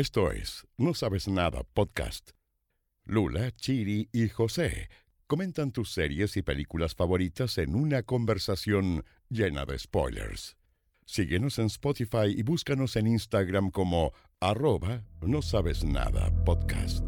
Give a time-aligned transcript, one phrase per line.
[0.00, 2.30] Esto es No Sabes Nada Podcast.
[3.04, 4.88] Lula, Chiri y José
[5.26, 10.56] comentan tus series y películas favoritas en una conversación llena de spoilers.
[11.04, 17.04] Síguenos en Spotify y búscanos en Instagram como arroba no sabes nada podcast.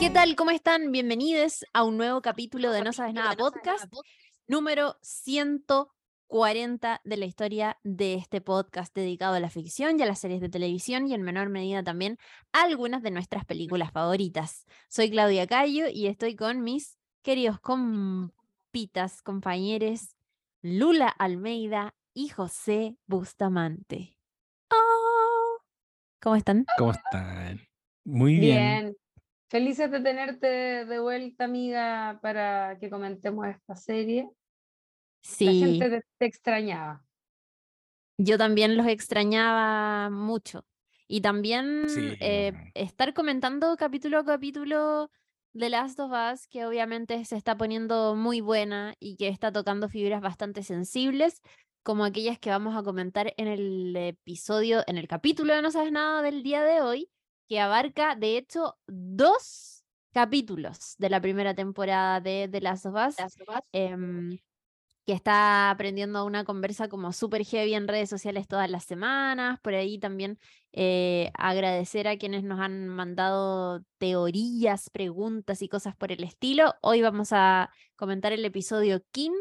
[0.00, 0.34] ¿Qué tal?
[0.34, 0.90] ¿Cómo están?
[0.92, 3.92] Bienvenidos a un nuevo capítulo de No Sabes Nada Podcast,
[4.48, 4.96] número
[6.32, 10.40] 140 de la historia de este podcast dedicado a la ficción y a las series
[10.40, 12.16] de televisión y en menor medida también
[12.52, 14.64] a algunas de nuestras películas favoritas.
[14.88, 20.16] Soy Claudia Cayo y estoy con mis queridos compitas, compañeros
[20.62, 24.16] Lula Almeida y José Bustamante.
[24.70, 25.58] Oh,
[26.18, 26.64] ¿Cómo están?
[26.78, 27.60] ¿Cómo están?
[28.04, 28.56] Muy bien.
[28.56, 28.96] Bien.
[29.50, 30.46] Felices de tenerte
[30.86, 34.30] de vuelta, amiga, para que comentemos esta serie.
[35.22, 37.04] La Sí, gente te, extrañaba.
[38.18, 40.64] yo también los extrañaba mucho.
[41.08, 42.16] Y también Sí.
[42.20, 45.10] eh, estar comentando capítulo a capítulo
[45.52, 49.88] de Last of Us, que obviamente se está poniendo muy buena y que está tocando
[49.88, 51.42] fibras bastante sensibles,
[51.82, 55.92] como aquellas que vamos a comentar en el episodio, en el capítulo de No Sabes
[55.92, 57.10] Nada del día de hoy,
[57.48, 63.16] que abarca, de hecho, dos capítulos de la primera temporada de The Last of Us.
[63.72, 64.38] em,
[65.06, 69.58] que está aprendiendo una conversa como súper heavy en redes sociales todas las semanas.
[69.60, 70.38] Por ahí también
[70.72, 76.74] eh, agradecer a quienes nos han mandado teorías, preguntas y cosas por el estilo.
[76.82, 79.32] Hoy vamos a comentar el episodio King,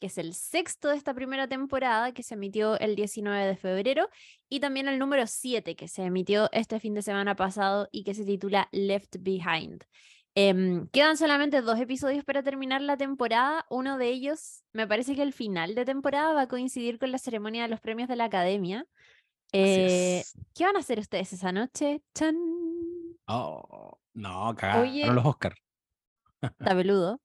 [0.00, 4.08] que es el sexto de esta primera temporada, que se emitió el 19 de febrero,
[4.48, 8.14] y también el número 7, que se emitió este fin de semana pasado y que
[8.14, 9.84] se titula Left Behind.
[10.38, 13.64] Em, quedan solamente dos episodios para terminar la temporada.
[13.70, 17.16] Uno de ellos, me parece que el final de temporada va a coincidir con la
[17.16, 18.86] ceremonia de los premios de la academia.
[19.52, 20.22] Eh.
[20.54, 22.02] ¿Qué van a hacer ustedes esa noche?
[22.14, 22.36] ¡Chan!
[23.28, 25.54] Oh, no, cagaron los Oscar.
[26.58, 27.18] Tabeludo.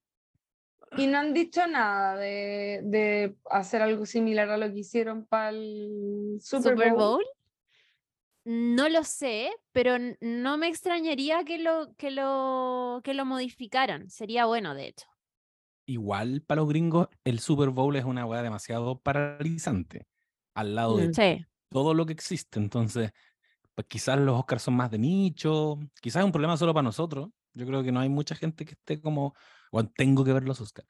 [0.95, 5.49] Y no han dicho nada de, de hacer algo similar a lo que hicieron para
[5.49, 6.97] el Super, Super Bowl.
[6.97, 7.25] Bowl.
[8.43, 14.09] No lo sé, pero no me extrañaría que lo, que lo, que lo modificaran.
[14.09, 15.07] Sería bueno, de hecho.
[15.85, 20.07] Igual para los gringos, el Super Bowl es una weá demasiado paralizante
[20.55, 21.13] al lado de Mm.
[21.13, 22.59] Sí, todo lo que existe.
[22.59, 23.11] Entonces,
[23.75, 27.29] pues quizás los Oscars son más de nicho, quizás es un problema solo para nosotros.
[27.53, 29.35] Yo creo que no hay mucha gente que esté como,
[29.71, 30.87] bueno, tengo que ver los Oscars.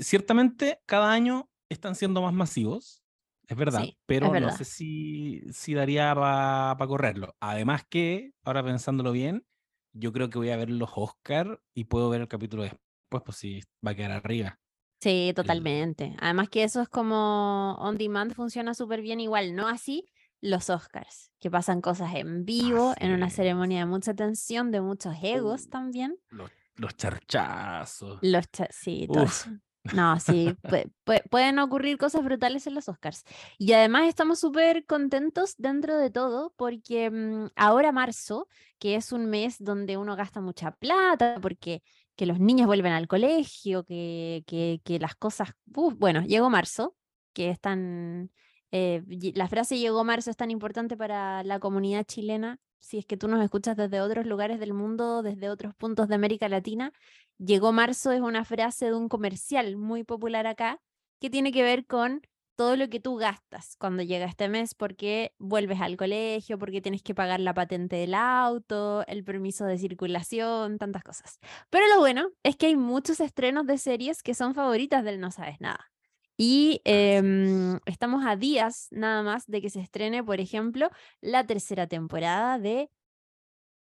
[0.00, 3.02] Ciertamente, cada año están siendo más masivos,
[3.48, 7.36] es verdad, Sí, es pero no sé si, si daría para correrlo.
[7.40, 9.46] Además que, ahora pensándolo bien,
[9.92, 12.80] yo creo que voy a ver los Oscars y puedo ver el capítulo después,
[13.24, 14.58] pues si va a quedar arriba.
[15.00, 16.16] sí, totalmente.
[16.20, 20.06] Además que eso es como on demand funciona súper bien igual, no así
[20.40, 25.14] los Oscars, que pasan cosas en vivo, en una ceremonia de mucha tensión, de muchos
[25.22, 26.18] egos Uh, también.
[26.30, 28.20] Los, los charchazos.
[28.20, 29.46] Los cha- sí, todo Uf.
[29.46, 29.50] eso.
[29.92, 33.22] No, sí, pue- pue- pueden ocurrir cosas brutales en los Oscars.
[33.58, 38.48] Y además estamos súper contentos dentro de todo porque mm, ahora marzo,
[38.78, 41.82] que es un mes donde uno gasta mucha plata, porque
[42.16, 45.50] que los niños vuelven al colegio, que, que, que las cosas...
[45.66, 46.96] bueno, llegó marzo,
[47.32, 48.30] que es tan...
[48.76, 52.58] eh, la frase llegó marzo es tan importante para la comunidad chilena.
[52.78, 56.14] Si es que tú nos escuchas desde otros lugares del mundo, desde otros puntos de
[56.14, 56.92] América Latina,
[57.38, 60.80] Llegó marzo es una frase de un comercial muy popular acá
[61.20, 62.22] que tiene que ver con
[62.56, 67.02] todo lo que tú gastas cuando llega este mes, porque vuelves al colegio, porque tienes
[67.02, 71.38] que pagar la patente del auto, el permiso de circulación, tantas cosas.
[71.68, 75.30] Pero lo bueno es que hay muchos estrenos de series que son favoritas del No
[75.30, 75.92] Sabes Nada.
[76.38, 77.18] Y es.
[77.24, 82.58] em, estamos a días nada más de que se estrene, por ejemplo, la tercera temporada
[82.58, 82.90] de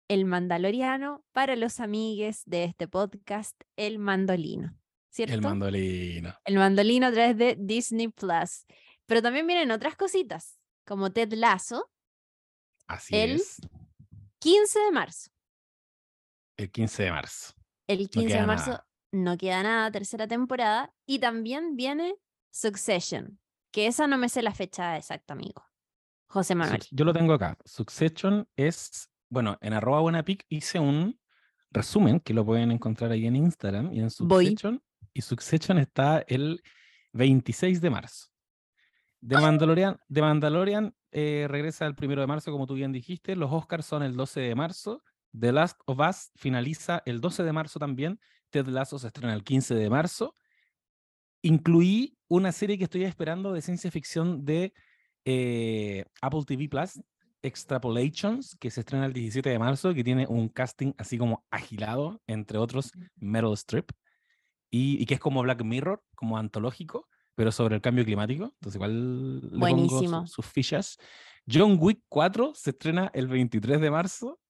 [0.08, 4.76] el Mandaloriano para los amigues de este podcast, El Mandolino.
[5.10, 5.34] ¿Cierto?
[5.34, 6.34] El mandolino.
[6.44, 8.66] El Mandolino a través de Disney Plus.
[9.06, 11.88] Pero también vienen otras cositas, como Ted Lasso,
[12.86, 13.56] Así El- es.
[14.40, 15.30] 15 de marzo.
[16.58, 17.54] El 15 de marzo.
[17.88, 18.86] El 15 de marzo nada.
[19.12, 20.92] no queda nada, tercera temporada.
[21.06, 22.14] Y también viene
[22.54, 23.40] Succession,
[23.72, 25.64] que esa no me sé la fecha exacta, amigo.
[26.28, 26.82] José Manuel.
[26.92, 27.58] Yo lo tengo acá.
[27.64, 31.18] Succession es, bueno, en arroba buenapic hice un
[31.72, 34.46] resumen que lo pueden encontrar ahí en Instagram y en Voy.
[34.46, 34.80] Succession.
[35.12, 36.62] Y Succession está el
[37.12, 38.28] 26 de marzo.
[39.26, 43.34] The Mandalorian, The Mandalorian eh, regresa el primero de marzo, como tú bien dijiste.
[43.34, 45.02] Los Oscars son el 12 de marzo.
[45.36, 48.20] The Last of Us finaliza el 12 de marzo también.
[48.50, 50.36] Ted Lasso se estrena el 15 de marzo.
[51.44, 54.72] Incluí una serie que estoy esperando de ciencia ficción de
[55.24, 57.00] eh, Apple TV Plus,
[57.42, 62.20] Extrapolations, que se estrena el 17 de marzo, que tiene un casting así como agilado,
[62.26, 63.90] entre otros, Metal Strip,
[64.70, 68.44] y, y que es como Black Mirror, como antológico, pero sobre el cambio climático.
[68.54, 70.26] Entonces, igual le pongo Buenísimo.
[70.26, 70.96] su- sus fichas.
[71.50, 74.40] John Wick 4 se estrena el 23 de marzo,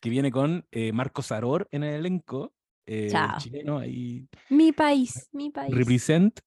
[0.00, 2.52] que viene con eh, Marco Saror en el elenco,
[2.86, 5.74] eh, chileno ahí Mi país, mi país.
[5.74, 6.40] represent.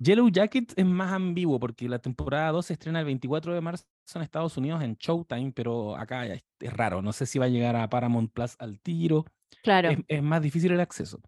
[0.00, 3.84] Yellow Jacket es más ambiguo porque la temporada 2 se estrena el 24 de marzo
[4.14, 7.02] en Estados Unidos en Showtime, pero acá es, es raro.
[7.02, 9.24] No sé si va a llegar a Paramount Plus al tiro.
[9.64, 9.90] Claro.
[9.90, 11.20] Es, es más difícil el acceso.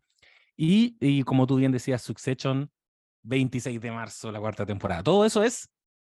[0.57, 2.71] Y, y como tú bien decías, Succession,
[3.25, 5.03] 26 de marzo, la cuarta temporada.
[5.03, 5.69] Todo eso es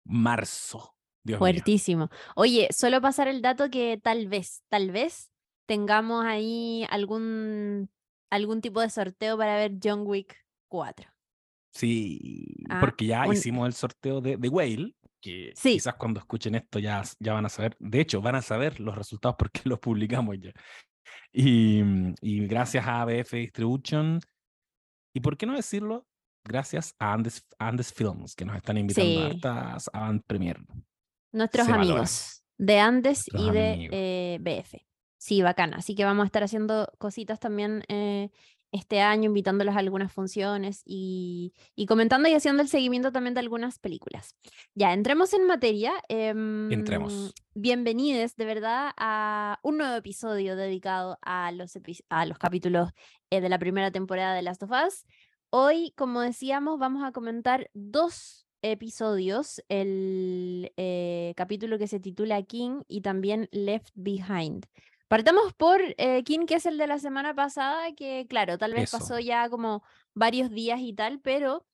[0.05, 0.95] marzo.
[1.23, 1.39] Dios mío.
[1.39, 2.09] Fuertísimo.
[2.35, 5.31] Oye, solo pasar el dato que tal vez, tal vez
[5.65, 7.89] tengamos ahí algún,
[8.31, 10.35] algún tipo de sorteo para ver John Wick
[10.69, 11.09] 4.
[11.73, 15.73] Sí, Ah, porque ya un- hicimos el sorteo de, de Whale, que Sí.
[15.73, 18.95] quizás cuando escuchen esto ya, ya van a saber, de hecho, van a saber los
[18.95, 20.51] resultados porque los publicamos ya.
[21.33, 24.19] Y, mm, y gracias a ABF Distribution,
[25.13, 26.05] y por qué no decirlo,
[26.45, 29.35] gracias a Andes, Andes Films, que nos están invitando a Sí.
[29.35, 30.57] estas avant premier.
[31.33, 31.91] Nuestros Se valora.
[31.93, 34.85] amigos de Andes y de eh, BF.
[35.25, 35.77] Sí, bacana.
[35.77, 38.29] Así que vamos a estar haciendo cositas también eh,
[38.71, 43.39] este año, invitándolos a algunas funciones y, y comentando y haciendo el seguimiento también de
[43.39, 44.35] algunas películas.
[44.75, 45.93] Ya, entremos en materia.
[46.09, 47.33] em, Entremos.
[47.55, 52.91] Bienvenidos, de verdad, a un nuevo episodio dedicado a los, epi- a los capítulos
[53.31, 55.05] eh, de la primera temporada de Last of Us.
[55.49, 62.81] Hoy, como decíamos, vamos a comentar dos episodios, el eh, capítulo que se titula King
[62.87, 64.67] y también Left Behind.
[65.07, 68.85] Partamos por eh, King, que es el de la semana pasada, que claro, tal vez
[68.85, 68.97] Eso.
[68.97, 71.65] pasó ya como varios días y tal, pero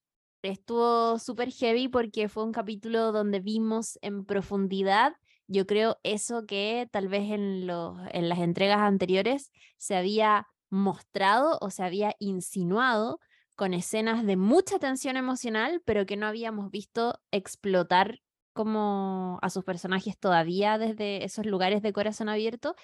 [0.42, 5.14] estuvo súper heavy porque fue un capítulo donde vimos en profundidad,
[5.48, 11.58] yo creo, eso que tal vez en, los, en las entregas anteriores se había mostrado
[11.62, 13.20] o se había insinuado
[13.56, 18.22] con escenas de mucha tensión emocional, pero que no habíamos visto explotar
[18.54, 22.76] como a sus personajes todavía desde esos lugares de corazón abierto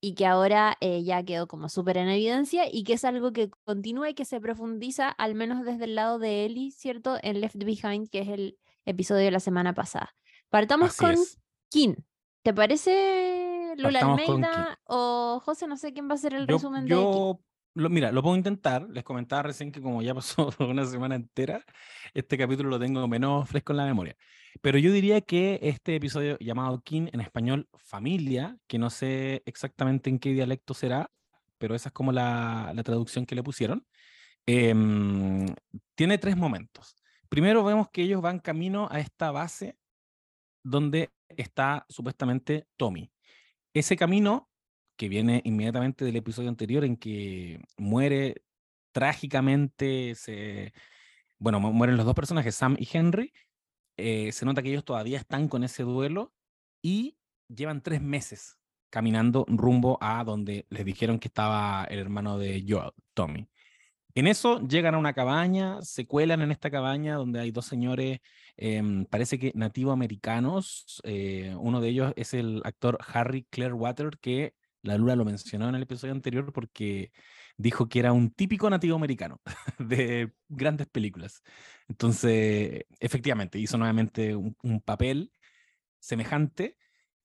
[0.00, 3.50] y que ahora eh, ya quedó como súper en evidencia y que es algo que
[3.64, 7.18] continúa y que se profundiza al menos desde el lado de Ellie, ¿cierto?
[7.22, 10.14] En Left Behind, que es el episodio de la semana pasada.
[10.50, 11.40] Partamos Así con es.
[11.70, 11.94] King.
[12.42, 14.20] ¿Te parece Lula Partamos.
[14.20, 15.66] Almeida o José?
[15.66, 17.26] No sé quién va a hacer el Yo, resumen de King.
[17.26, 17.40] yo
[17.74, 18.88] lo, mira, lo puedo intentar.
[18.90, 21.64] Les comentaba recién que como ya pasó una semana entera,
[22.14, 24.16] este capítulo lo tengo menos fresco en la memoria.
[24.62, 30.10] Pero yo diría que este episodio llamado King, en español familia, que no sé exactamente
[30.10, 31.10] en qué dialecto será,
[31.58, 33.86] pero esa es como la, la traducción que le pusieron,
[34.46, 35.46] em,
[35.94, 36.96] tiene tres momentos.
[37.28, 39.76] Primero vemos que ellos van camino a esta base
[40.62, 43.10] donde está supuestamente Tommy.
[43.74, 44.48] Ese camino
[44.96, 48.42] que viene inmediatamente del episodio anterior en que muere
[48.92, 50.72] trágicamente, se,
[51.38, 53.32] bueno, mu- mueren los dos personajes, Sam y Henry,
[53.96, 56.32] eh, se nota que ellos todavía están con ese duelo
[56.82, 57.16] y
[57.48, 58.58] llevan tres meses
[58.90, 63.48] caminando rumbo a donde les dijeron que estaba el hermano de Joel, Tommy.
[64.14, 68.20] En eso llegan a una cabaña, se cuelan en esta cabaña donde hay dos señores,
[68.56, 71.02] em, parece que nativo americanos.
[71.04, 75.74] eh, uno de ellos es el actor Harry Clearwater, que la Lula lo mencionó en
[75.74, 77.12] el episodio anterior porque
[77.56, 79.40] dijo que era un típico nativo americano
[79.78, 81.42] de grandes películas.
[81.88, 85.32] Entonces, efectivamente, hizo nuevamente un, papel
[85.98, 86.76] semejante.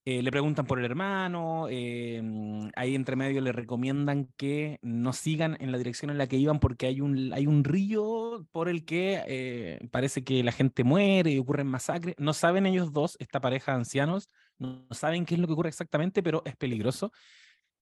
[0.04, 5.14] Eh, le preguntan por el hermano, eh, mm, ahí entre medio le recomiendan que no
[5.14, 8.68] sigan en la dirección en la que iban porque hay un, hay un río por
[8.68, 12.16] el que eh, parece que la gente muere y ocurren masacres.
[12.18, 15.54] No saben ellos dos, esta pareja de ancianos, no, no saben qué es lo que
[15.54, 17.12] ocurre exactamente, pero es peligroso.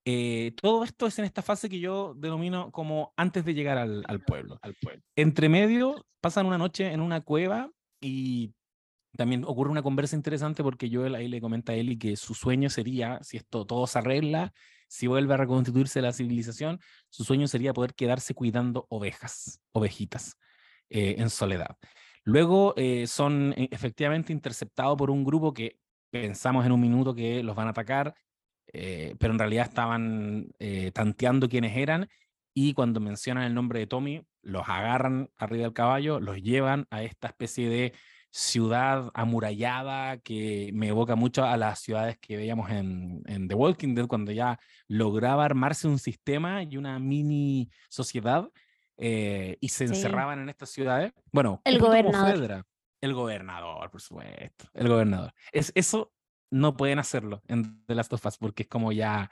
[0.05, 4.03] Eh, todo esto es en esta fase que yo denomino como antes de llegar al,
[4.07, 4.57] al pueblo.
[4.61, 5.03] Al pueblo.
[5.15, 7.69] Entre medio pasan una noche en una cueva
[8.01, 8.53] y
[9.17, 12.69] también ocurre una conversa interesante porque Joel ahí le comenta a Ellie que su sueño
[12.69, 14.53] sería, si esto todo se arregla,
[14.87, 16.79] si vuelve a reconstituirse la civilización,
[17.09, 20.37] su sueño sería poder quedarse cuidando ovejas, ovejitas,
[20.89, 21.77] eh, en soledad.
[22.23, 25.79] Luego eh, son eh, efectivamente interceptados por un grupo que
[26.11, 28.15] pensamos en un minuto que los van a atacar,
[28.73, 32.07] eh, pero en realidad estaban eh, tanteando quiénes eran
[32.53, 37.03] y cuando mencionan el nombre de Tommy, los agarran arriba del caballo, los llevan a
[37.03, 37.93] esta especie de
[38.31, 43.95] ciudad amurallada que me evoca mucho a las ciudades que veíamos en, en The Walking
[43.95, 48.49] Dead cuando ya lograba armarse un sistema y una mini sociedad
[48.97, 49.93] eh, y se Sí.
[49.95, 51.11] encerraban en estas ciudades.
[51.31, 52.35] Bueno, El gobernador.
[52.37, 52.63] Fedra.
[53.01, 54.65] El gobernador, por supuesto.
[54.73, 55.33] El gobernador.
[55.51, 56.11] Es, eso
[56.51, 59.29] no pueden hacerlo en The Last of Us porque es como ya.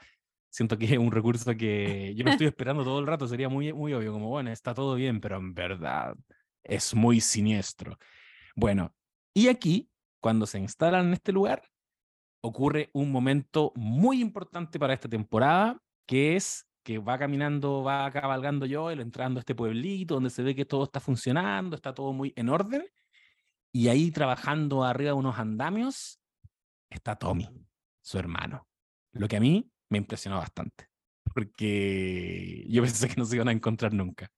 [0.50, 3.28] Siento que es un recurso que yo lo estoy esperando todo el rato.
[3.28, 6.16] Sería muy, muy obvio, como bueno, está todo bien, pero en verdad
[6.62, 7.98] es muy siniestro.
[8.56, 8.94] Bueno,
[9.34, 11.62] y aquí, cuando se instalan en este lugar,
[12.40, 18.66] ocurre un momento muy importante para esta temporada, que es que va caminando, va cabalgando
[18.68, 22.32] Joel, entrando a este pueblito donde se ve que todo está funcionando, está todo muy
[22.36, 22.86] en orden,
[23.72, 26.17] y ahí trabajando arriba de unos andamios
[26.90, 27.48] está Tommy,
[28.00, 28.66] su hermano.
[29.12, 30.88] Lo que a mí me impresionó bastante,
[31.34, 34.30] porque yo pensé que no se iban a encontrar nunca.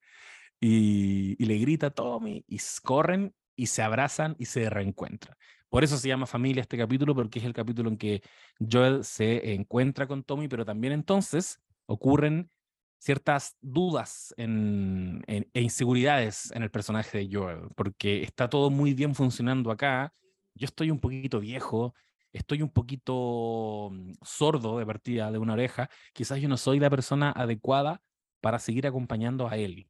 [0.61, 5.37] Y, y le grita a Tommy, y corren, y se abrazan, y se reencuentran.
[5.71, 8.23] Por eso se llama familia este capítulo, porque es el capítulo en que
[8.59, 12.51] Joel se encuentra con Tommy, pero también entonces ocurren
[12.99, 19.71] ciertas dudas e inseguridades en el personaje de Joel, porque está todo muy bien funcionando
[19.71, 20.13] acá.
[20.55, 21.95] Yo estoy un poquito viejo,
[22.33, 25.91] estoy un poquito mm, sordo de partida de una oreja.
[26.13, 28.03] Quizás yo no soy la persona adecuada
[28.41, 29.89] para seguir acompañando a Ellie.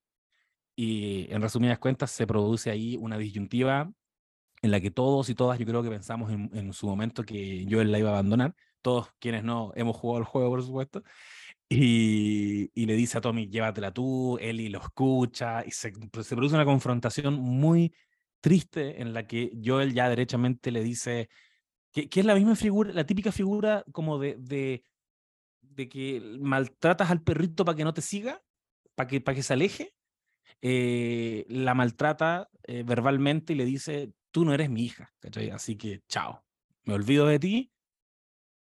[0.76, 3.92] Y en resumidas cuentas se produce ahí una disyuntiva
[4.62, 7.92] en la que todos y todas yo creo que pensamos en, su momento que Joel
[7.92, 8.54] la iba a abandonar.
[8.82, 11.02] Todos quienes no hemos jugado el juego, por supuesto.
[11.68, 15.70] Y, y le dice a Tommy, llévatela tú, Ellie lo escucha, y
[16.10, 17.94] pues, se produce una confrontación muy
[18.40, 21.28] triste en la que Joel ya derechamente le dice
[21.92, 24.84] que, que es la misma figura, la típica figura como de, de,
[25.60, 28.42] de que maltratas al perrito para que no te siga,
[28.94, 29.94] para que, para que se aleje,
[30.62, 35.50] eh, la maltrata eh, verbalmente y le dice, tú no eres mi hija, ¿cachai?
[35.50, 36.44] Así que chao,
[36.84, 37.72] me olvido de ti.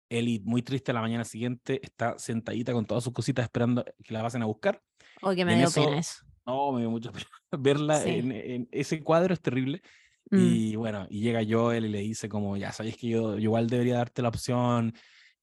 [0.09, 4.15] Ellie, muy triste, a la mañana siguiente está sentadita con todas sus cositas esperando que
[4.15, 4.81] la pasen a buscar.
[5.21, 6.25] O que Y me dio eso- pena eso.
[6.47, 7.27] No, me dio mucha pena.
[7.59, 8.11] Verla Sí.
[8.11, 9.83] en, en ese cuadro es terrible.
[10.31, 10.39] Mm.
[10.39, 13.69] Y bueno, y llega Joel y le dice como, ya sabéis que yo, yo igual
[13.69, 14.95] debería darte la opción.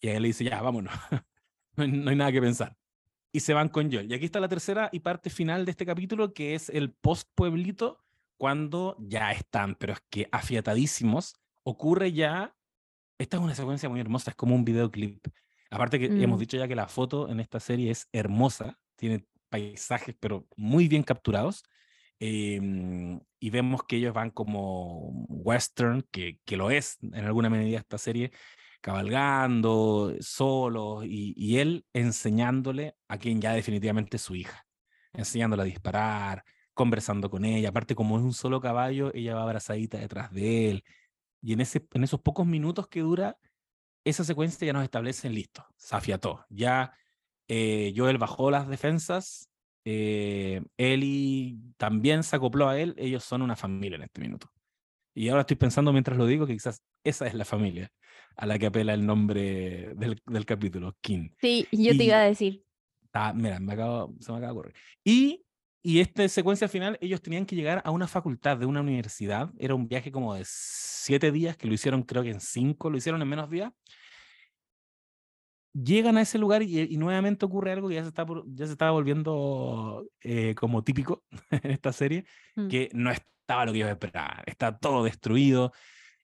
[0.01, 0.93] Y él le dice, ya, vámonos.
[1.75, 2.77] no, hay, no hay nada que pensar.
[3.31, 4.11] Y se van con Joel.
[4.11, 8.03] Y aquí está la tercera y parte final de este capítulo, que es el post-pueblito,
[8.37, 11.35] cuando ya están, pero es que afiatadísimos.
[11.63, 12.55] Ocurre ya,
[13.17, 15.25] esta es una secuencia muy hermosa, es como un videoclip.
[15.69, 16.41] Aparte que hemos Mm.
[16.41, 21.03] dicho ya que la foto en esta serie es hermosa, tiene paisajes, pero muy bien
[21.03, 21.63] capturados.
[22.25, 27.97] Em, y vemos que ellos van como western, que, lo es en alguna medida esta
[27.97, 28.31] serie,
[28.81, 34.65] cabalgando, solos, y, él enseñándole a quien ya definitivamente es su hija,
[35.11, 39.97] enseñándola a disparar, conversando con ella, aparte como es un solo caballo, ella va abrazadita
[39.97, 40.83] detrás de él,
[41.41, 43.37] y en, ese, en esos pocos minutos que dura,
[44.05, 45.97] esa secuencia ya nos establece listo, se
[46.49, 46.93] ya
[47.49, 49.49] eh, Joel bajó las defensas,
[49.85, 54.49] eh, Ellie también se acopló a él, ellos son una familia en este minuto.
[55.15, 57.91] Y ahora estoy pensando mientras lo digo que quizás esa es la familia
[58.35, 61.29] a la que apela el nombre del, del capítulo, King.
[61.39, 62.63] Sí, yo te y- iba a decir.
[63.13, 64.75] Ah, mira, me acabo, se me acaba de ocurrir.
[65.03, 65.45] Y,
[65.83, 69.51] y esta secuencia final, ellos tenían que llegar a una facultad de una universidad.
[69.59, 72.97] Era un viaje como de siete días, que lo hicieron creo que en cinco, lo
[72.97, 73.71] hicieron en menos días.
[75.73, 78.71] Llegan a ese lugar y, y nuevamente ocurre algo que ya se está, ya se
[78.73, 82.25] estaba volviendo eh, como típico en esta serie,
[82.55, 82.67] Mm.
[82.67, 84.43] que no estaba lo que yo esperaba.
[84.45, 85.71] Está todo destruido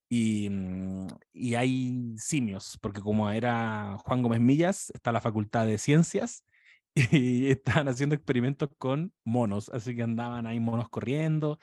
[0.09, 5.77] y, mm, y hay simios, porque como era Juan Gómez Millas, está la Facultad de
[5.79, 6.45] Ciencias
[7.11, 11.59] y estaban haciendo experimentos con monos, así que andaban ahí monos corriendo.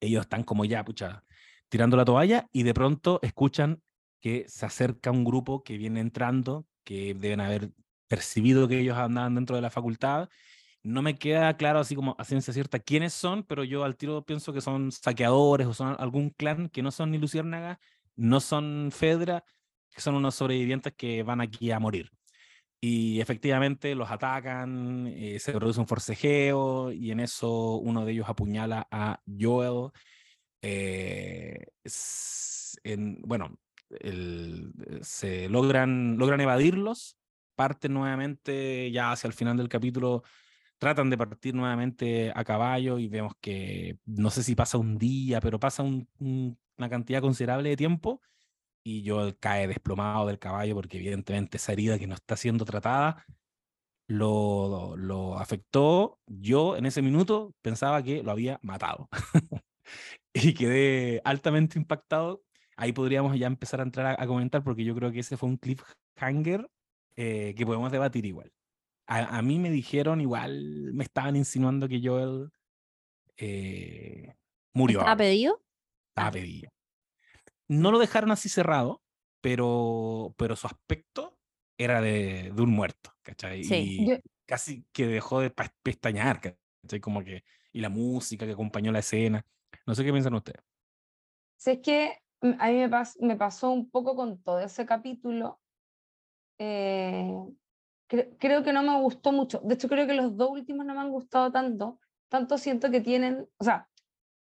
[0.00, 1.24] Ellos están como ya, pucha,
[1.68, 3.82] tirando la toalla y de pronto escuchan
[4.20, 7.72] que se acerca un grupo que viene entrando, que deben haber
[8.08, 10.28] percibido que ellos andaban dentro de la facultad.
[10.82, 14.24] No me queda claro así como a ciencia cierta quiénes son, pero yo al tiro
[14.24, 17.80] pienso que son saqueadores o son algún clan que no son ni Luciérnaga,
[18.16, 19.44] no son Fedra,
[19.90, 22.10] que son unos sobrevivientes que van aquí a morir.
[22.80, 28.28] Y efectivamente los atacan, eh, se produce un forcejeo y en eso uno de ellos
[28.28, 29.90] apuñala a Joel.
[30.62, 31.66] eh,
[33.22, 33.58] bueno,
[34.00, 34.62] eh,
[35.02, 37.16] se logran, logran evadirlos,
[37.54, 40.22] parten nuevamente ya hacia el final del capítulo,
[40.78, 45.40] tratan de partir nuevamente a caballo y vemos que no sé si pasa un día,
[45.40, 48.22] pero pasa un- un- una cantidad considerable de tiempo
[48.84, 53.24] y Joel cae desplomado del caballo porque evidentemente esa herida que no está siendo tratada
[54.06, 56.20] lo, lo afectó.
[56.26, 59.08] Yo en ese minuto pensaba que lo había matado
[60.32, 62.42] y quedé altamente impactado.
[62.80, 65.48] Ahí podríamos ya empezar a entrar a, a comentar porque yo creo que ese fue
[65.48, 66.70] un cliffhanger
[67.16, 68.52] eh, que podemos debatir igual.
[69.08, 72.50] a, a mí me dijeron, igual me estaban insinuando que Joel
[73.36, 74.34] eh,
[74.74, 75.00] murió.
[75.00, 75.62] ¿Estaba pedido?
[76.10, 76.32] Estaba Ah.
[76.32, 76.70] pedido.
[77.68, 79.02] No lo dejaron así cerrado,
[79.40, 81.38] pero, pero su aspecto
[81.78, 83.64] era de, de un muerto, ¿cachai?
[83.64, 83.74] Sí.
[84.00, 84.16] Y Yo-
[84.46, 85.50] casi que dejó de
[85.82, 87.00] pestañear, ¿cachai?
[87.00, 89.44] Como que, y la música que acompañó la escena.
[89.86, 90.62] No sé qué piensan ustedes.
[91.56, 95.60] Si es que a mí me, pas- me pasó un poco con todo ese capítulo.
[96.58, 97.32] eh,
[98.08, 99.60] cre- creo que no me gustó mucho.
[99.64, 102.00] De hecho, creo que los dos últimos no me han gustado tanto.
[102.28, 103.90] Tanto siento que tienen, o sea,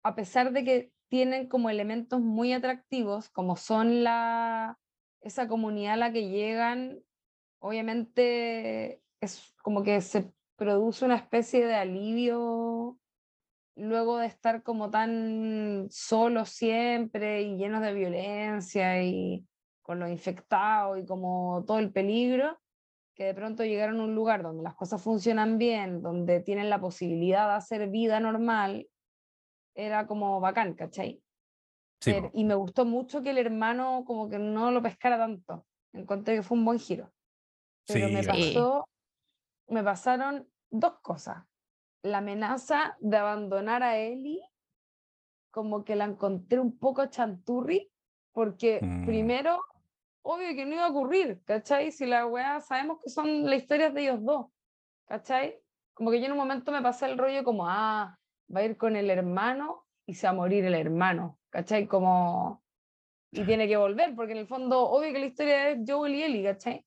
[0.04, 4.80] a pesar de que tienen como elementos muy atractivos, como son la,
[5.22, 7.04] esa comunidad a la que llegan,
[7.60, 12.99] obviamente es como que se produce una especie de alivio
[13.80, 19.46] luego de estar como tan solos siempre y llenos de violencia y
[19.82, 22.60] con los infectados y como todo el peligro,
[23.16, 26.80] que de pronto llegaron a un lugar donde las cosas funcionan bien, donde tienen la
[26.80, 28.88] posibilidad de hacer vida normal,
[29.76, 31.22] era como bacán, ¿cachai?
[32.02, 35.66] Sí, Pero- y me gustó mucho que el hermano como que no lo pescara tanto.
[35.94, 37.12] Encontré que fue un buen giro.
[37.88, 38.16] Pero Sí,
[39.68, 41.49] me pasaron dos cosas.
[42.02, 44.42] La amenaza de abandonar a Ellie,
[45.52, 47.92] como que la encontré un poco chanturri,
[48.32, 49.06] porque Mm.
[49.06, 49.60] primero,
[50.22, 51.92] obvio que no iba a ocurrir, ¿cachai?
[51.92, 54.48] Si la weá sabemos que son las historias de ellos dos,
[55.08, 55.60] ¿cachai?
[55.94, 58.18] Como que yo en un momento me pasé el rollo como, ah,
[58.56, 61.88] va a ir con el hermano y se va a morir el hermano, ¿cachai?
[61.88, 62.64] Como,
[63.32, 66.24] y tiene que volver, porque en el fondo, obvio que la historia es Joel y
[66.24, 66.78] Ellie, ¿cachai?
[66.78, 66.86] Sí,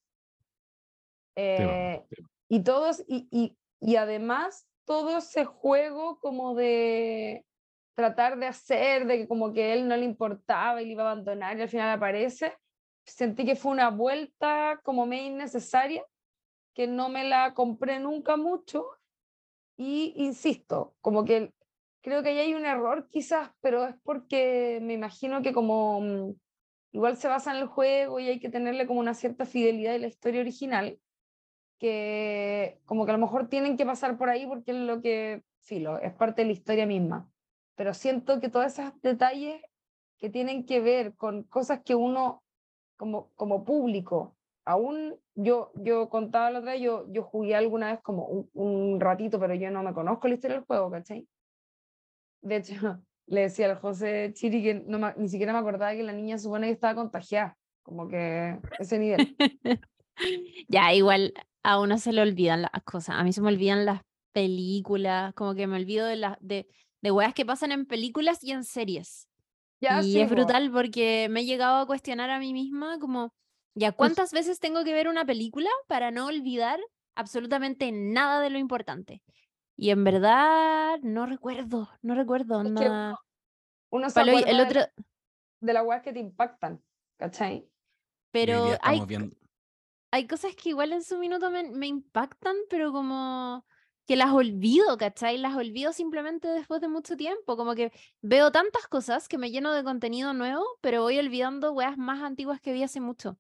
[1.36, 7.44] Eh, sí, y todos, y, y, y además todo ese juego como de
[7.94, 11.12] tratar de hacer, de que como que él no le importaba y le iba a
[11.12, 12.56] abandonar y al final aparece,
[13.04, 16.04] sentí que fue una vuelta como medio innecesaria,
[16.74, 18.86] que no me la compré nunca mucho
[19.76, 21.52] y insisto, como que
[22.02, 26.34] creo que ahí hay un error quizás, pero es porque me imagino que como mm,
[26.92, 29.98] igual se basa en el juego y hay que tenerle como una cierta fidelidad a
[29.98, 30.98] la historia original,
[31.78, 35.42] que como que a lo mejor tienen que pasar por ahí porque es lo que,
[35.60, 37.28] filo, es parte de la historia misma.
[37.74, 39.60] Pero siento que todos esos detalles
[40.18, 42.42] que tienen que ver con cosas que uno
[42.96, 48.00] como, como público, aún yo, yo contaba la otra vez, yo, yo jugué alguna vez
[48.02, 51.26] como un, un ratito, pero yo no me conozco la historia del juego, ¿cachai?
[52.42, 52.74] De hecho,
[53.26, 56.38] le decía al José Chiri que no me- ni siquiera me acordaba que la niña
[56.38, 59.36] supone que estaba contagiada, como que ese nivel.
[60.68, 61.32] Ya, igual
[61.62, 63.16] a uno se le olvidan las cosas.
[63.18, 66.66] A mí se me olvidan las películas, como que me olvido de las de,
[67.00, 69.28] de weas que pasan en películas y en series.
[69.80, 73.34] Ya, y sí, es brutal porque me he llegado a cuestionar a mí misma como,
[73.74, 76.78] ya, ¿cuántas veces tengo que ver una película para no olvidar
[77.16, 79.22] absolutamente nada de lo importante?
[79.76, 82.60] Y en verdad no recuerdo, no recuerdo.
[82.60, 83.18] Es onda.
[83.90, 84.92] Uno se Palo, el de, otro, la-
[85.60, 86.80] de las weas que te impactan,
[87.16, 87.68] ¿cachai?
[88.30, 89.36] Pero hay, viendo.
[90.12, 93.64] Hay cosas que igual en su minuto me, me impactan, pero como
[94.06, 95.38] que las olvido, ¿cachai?
[95.38, 97.56] Las olvido simplemente después de mucho tiempo.
[97.56, 101.96] Como que veo tantas cosas que me lleno de contenido nuevo, pero voy olvidando weas
[101.96, 103.38] más antiguas que vi hace mucho.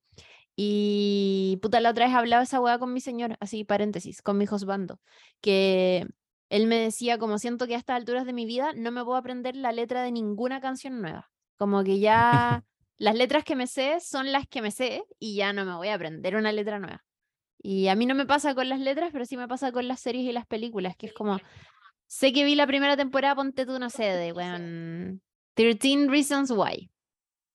[0.56, 4.46] Y puta, la otra vez hablaba esa wea con mi señor, así paréntesis, con mi
[4.46, 5.00] husbando,
[5.40, 6.06] que
[6.50, 9.16] él me decía, como siento que a estas alturas de mi vida no me puedo
[9.16, 11.30] aprender la letra de ninguna canción nueva.
[11.56, 12.64] Como que ya
[13.02, 15.88] las letras que me sé son las que me sé y ya no me voy
[15.88, 17.04] a aprender una letra nueva.
[17.60, 19.98] Y a mí no me pasa con las letras, pero sí me pasa con las
[19.98, 21.38] series y las películas, que es como,
[22.06, 25.20] sé que vi la primera temporada, ponte tú, no sé, de, weón,
[25.54, 26.92] 13 Reasons Why,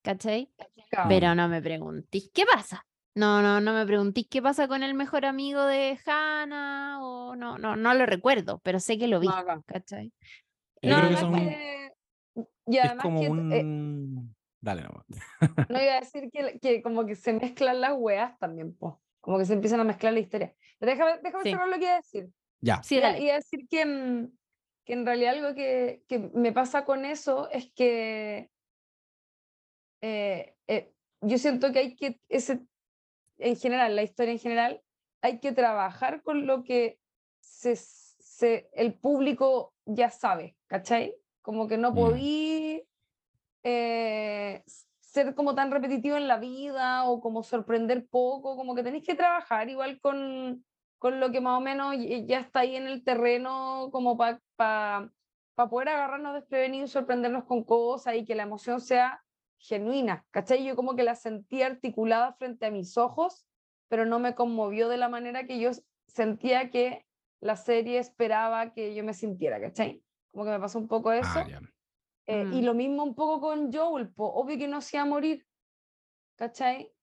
[0.01, 0.51] ¿cachai?
[1.07, 2.85] Pero no me preguntís qué pasa.
[3.15, 7.57] No, no, no me preguntís qué pasa con el mejor amigo de Hannah o no,
[7.57, 9.63] no, no lo recuerdo, pero sé que lo vi, No.
[9.65, 10.11] ¿cachai?
[10.81, 11.93] Yo No, creo que además son- que-
[12.67, 14.35] y Es además como que un.
[14.61, 15.05] Dale, no.
[15.69, 19.01] no iba a decir que, que como que se mezclan las weas también, po.
[19.21, 20.55] como que se empiezan a mezclar la historia.
[20.79, 21.49] Pero déjame, déjame Sí.
[21.51, 22.29] cerrar lo que iba a decir.
[22.61, 22.81] Ya.
[22.83, 23.19] Sí, Iba- dale.
[23.23, 24.31] iba a decir que, mm,
[24.85, 28.49] que en realidad algo que, que me pasa con eso es que
[30.01, 32.61] eh, eh, yo siento que hay que, ese,
[33.37, 34.81] en general, la historia en general,
[35.21, 36.99] hay que trabajar con lo que
[37.41, 41.15] se, se- el público ya sabe, ¿cachai?
[41.41, 41.95] Como que no Mm.
[41.95, 42.66] podí
[43.69, 44.63] eh,
[45.01, 49.13] ser como tan repetitivo en la vida o como sorprender poco, como que tenéis que
[49.13, 50.63] trabajar igual con,
[50.97, 51.93] con lo que más o menos
[52.25, 55.11] ya está ahí en el terreno como para
[55.55, 59.21] poder agarrarnos desprevenidos y sorprendernos con cosas y que la emoción sea
[59.57, 60.63] genuina, ¿cachai?
[60.63, 63.45] Yo como que la sentí articulada frente a mis ojos,
[63.89, 65.71] pero no me conmovió de la manera que yo
[66.05, 67.05] sentía que
[67.41, 70.01] la serie esperaba que yo me sintiera, ¿cachai?
[70.31, 71.27] Como que me pasó un poco eso.
[71.33, 71.59] Ah, ya.
[72.27, 72.65] Eh, Y Mm.
[72.65, 75.47] lo mismo un poco con Joel, po, obvio que no se a morir,
[76.37, 76.93] ¿cachai?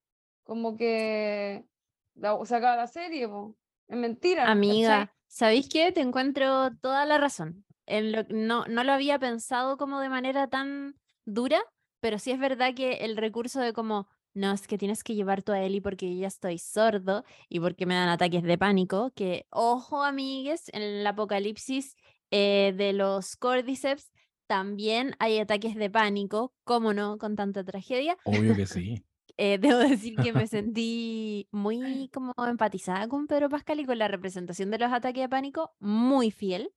[0.43, 1.67] Como que
[2.15, 3.57] la, se acaba la serie, po.
[3.87, 4.61] es mentira.
[4.65, 5.05] ¿cachai?
[5.05, 5.91] Amiga, ¿sabéis qué?
[5.91, 7.65] Te encuentro toda la razón.
[7.87, 11.61] En lo, no, no lo había pensado como de manera tan dura,
[11.99, 15.43] pero sí es verdad que el recurso de como, no, es que tienes que llevar
[15.43, 19.47] tú a Eli porque ya estoy sordo y porque me dan ataques de pánico, que,
[19.49, 21.95] ojo, amigues, en el apocalipsis
[22.31, 24.11] eh, de los Cordyceps
[24.47, 27.17] también hay ataques de pánico, ¿cómo no?
[27.17, 28.17] Con tanta tragedia.
[28.23, 29.03] Obvio que sí.
[29.37, 34.07] Eh, debo decir que me sentí muy como empatizada con Pedro Pascal y con la
[34.07, 36.71] representación de los ataques de pánico, muy fiel.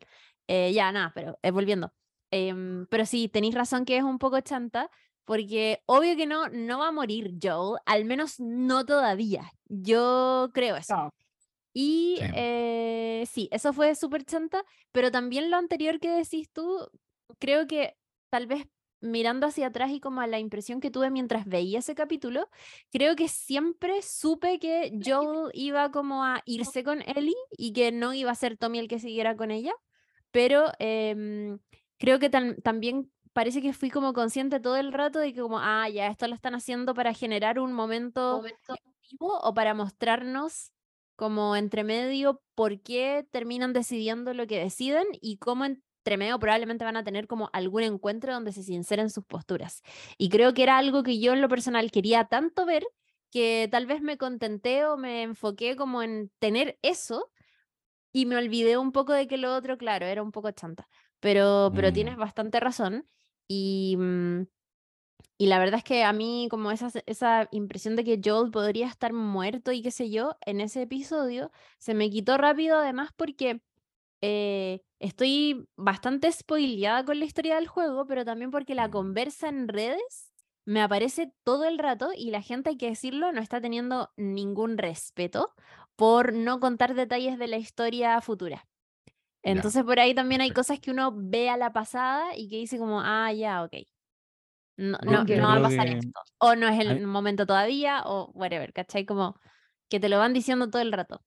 [0.48, 1.92] Eh, ya, nada, pero eh, volviendo.
[2.31, 4.90] Em, pero sí, tenéis razón que es un poco chanta,
[5.24, 9.50] porque obvio que no, no va a morir Joel, al menos no todavía.
[9.66, 10.94] Yo creo eso.
[10.96, 11.11] No,
[11.74, 12.24] Y Sí.
[12.35, 16.90] eh, sí, eso fue súper chanta, pero también lo anterior que decís tú,
[17.38, 17.96] creo que
[18.30, 18.66] tal vez
[19.00, 22.48] mirando hacia atrás y como a la impresión que tuve mientras veía ese capítulo,
[22.90, 28.12] creo que siempre supe que Joel iba como a irse con Ellie y que no
[28.14, 29.72] iba a ser Tommy el que siguiera con ella,
[30.30, 31.58] pero em,
[31.98, 35.58] creo que tam- también parece que fui como consciente todo el rato de que como,
[35.60, 38.42] ah, ya, esto lo están haciendo para generar un momento
[38.84, 40.72] emotivo o para mostrarnos
[41.16, 45.64] como entre medio por qué terminan decidiendo lo que deciden y cómo
[46.40, 49.83] probablemente van a tener como algún encuentro donde se sinceren sus posturas.
[50.16, 52.87] Y creo que era algo que yo en lo personal quería tanto ver
[53.31, 57.31] que tal vez me contenté o me enfoqué como en tener eso
[58.12, 60.88] y me olvidé un poco de que lo otro, claro, era un poco chanta.
[61.21, 62.21] Pero, pero tienes Mm.
[62.21, 63.09] bastante razón.
[63.49, 64.42] Y, mm,
[65.38, 68.87] y la verdad es que a mí como esa, esa impresión de que Joel podría
[68.88, 73.62] estar muerto y qué sé yo, en ese episodio se me quitó rápido además porque
[74.20, 78.90] eh, estoy bastante spoileada con la historia del juego, pero también porque la Mm.
[78.90, 80.33] conversa en redes
[80.64, 84.76] me aparece todo el rato y la gente, hay que decirlo, no está teniendo ningún
[84.78, 85.54] respeto
[85.96, 88.66] por no contar detalles de la historia futura.
[89.44, 92.57] Ya, Entonces por ahí también hay cosas que uno ve a la pasada y que
[92.59, 93.74] dice como, ah, ya, ok.
[94.76, 96.20] No, no, no va a pasar que- esto.
[96.38, 99.04] O no es el momento todavía, o whatever, ¿cachai?
[99.07, 99.38] Como
[99.88, 101.22] que te lo van diciendo todo el rato.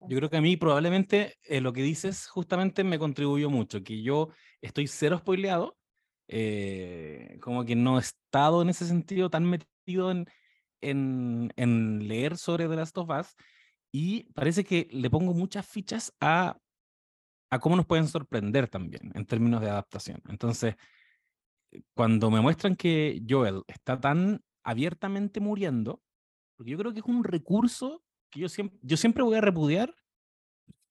[0.00, 4.02] Yo creo que a mí probablemente eh, lo que dices justamente me contribuyó mucho, que
[4.02, 4.28] yo
[4.60, 5.76] estoy cero spoileado,
[6.28, 10.26] eh, como que no he estado en ese sentido tan metido en,
[10.80, 13.34] en, en leer sobre The Last of Us
[13.92, 16.58] y parece que le pongo muchas fichas a,
[17.50, 20.20] a cómo nos pueden sorprender también en términos de adaptación.
[20.28, 20.76] Entonces,
[21.72, 26.02] eh, cuando me muestran que Joel está tan abiertamente muriendo,
[26.56, 29.94] porque yo creo que es un recurso que yo siempre, yo siempre voy a repudiar,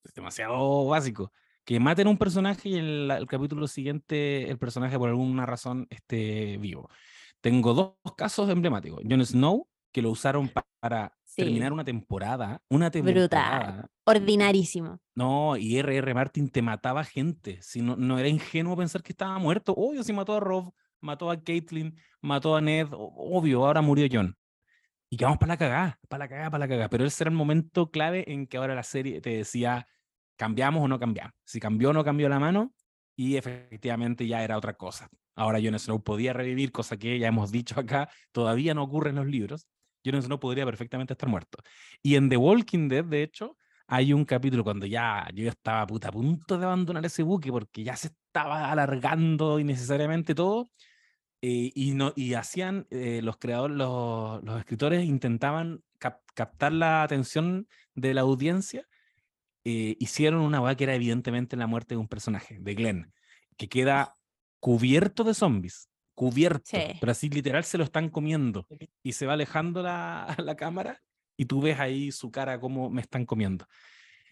[0.03, 1.31] es demasiado básico,
[1.63, 5.45] que maten a un personaje y en la- el capítulo siguiente el personaje por alguna
[5.45, 6.89] razón esté vivo.
[7.41, 9.01] Tengo dos casos emblemáticos.
[9.09, 11.41] Jon Snow, que lo usaron pa- para Sí.
[11.43, 13.29] terminar una temporada, una Brutal.
[13.29, 13.89] temporada.
[14.05, 14.99] Ordinarísimo.
[15.15, 16.13] No, y R.R.
[16.13, 17.61] Martin te mataba gente.
[17.61, 19.73] Si no, no era ingenuo pensar que estaba muerto.
[19.75, 20.71] Obvio, si mató a Rob,
[21.01, 24.35] mató a Caitlyn, mató a Ned, obvio, ahora murió John.
[25.09, 26.89] Y quedamos para la cagada, para la cagada, para la cagada.
[26.89, 29.87] Pero ese era el momento clave en que ahora la serie te decía,
[30.35, 31.33] cambiamos o no cambiamos.
[31.43, 32.73] Si cambió o no cambió la mano,
[33.15, 35.09] y efectivamente ya era otra cosa.
[35.35, 39.17] Ahora Jon Snow podía revivir, cosa que ya hemos dicho acá, todavía no ocurre en
[39.17, 39.67] los libros.
[40.05, 41.59] Jon Snow podría perfectamente estar muerto.
[42.01, 46.09] Y en The Walking Dead, de hecho, hay un capítulo cuando ya yo estaba puta,
[46.09, 50.69] a punto de abandonar ese buque porque ya se estaba alargando innecesariamente todo.
[51.47, 57.03] Eh, y, no, y hacían, eh, los creadores, los, los escritores intentaban cap- captar la
[57.03, 58.87] atención de la audiencia.
[59.67, 63.13] eh, hicieron una weá que era evidentemente la muerte de un personaje, de Glenn,
[63.57, 64.15] que queda
[64.59, 65.89] cubierto de zombies.
[66.13, 66.79] Cubierto, Sí.
[66.99, 68.67] pero así literal se lo están comiendo
[69.03, 71.01] y se va alejando la, la cámara
[71.37, 73.65] y tú ves ahí su cara como me están comiendo.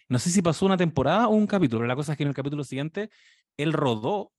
[0.07, 1.85] No sé si pasó una temporada o un capítulo.
[1.87, 3.09] La cosa es que en el capítulo siguiente
[3.57, 4.31] él rodó,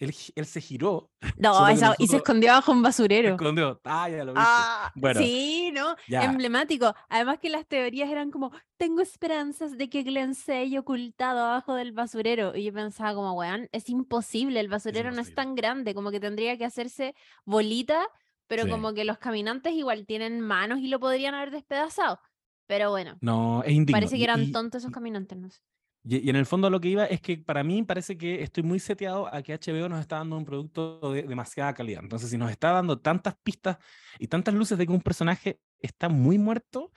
[0.00, 0.12] él,
[0.46, 1.82] se giró, No, esa- y se
[2.14, 3.28] nosotros- escondió bajo un se basurero.
[3.34, 3.80] escondió.
[3.84, 4.40] Ah, ya lo viste.
[4.44, 5.94] Ah, Bueno, sí, ¿no?
[6.08, 6.24] ya.
[6.24, 6.94] Emblemático.
[7.08, 11.74] Además que las teorías eran como, tengo esperanzas de que Glenn se haya ocultado abajo
[11.74, 12.56] del basurero.
[12.56, 16.18] Y yo pensaba como, weón, es imposible, el basurero no es tan grande, como que
[16.20, 18.06] tendría que hacerse bolita,
[18.48, 18.70] pero Sí.
[18.70, 22.18] como que los caminantes igual tienen manos y lo podrían haber despedazado.
[22.66, 23.96] Pero bueno, No, es indigno.
[23.96, 25.60] parece que eran y- tontos esos caminantes, no sé.
[26.02, 28.62] Y, y en el fondo lo que iba es que para mí parece que estoy
[28.62, 32.02] muy seteado a que HBO nos está dando un producto de demasiada calidad.
[32.02, 33.78] Entonces, si nos está dando tantas pistas
[34.18, 36.92] y tantas luces de que un personaje está muy muerto,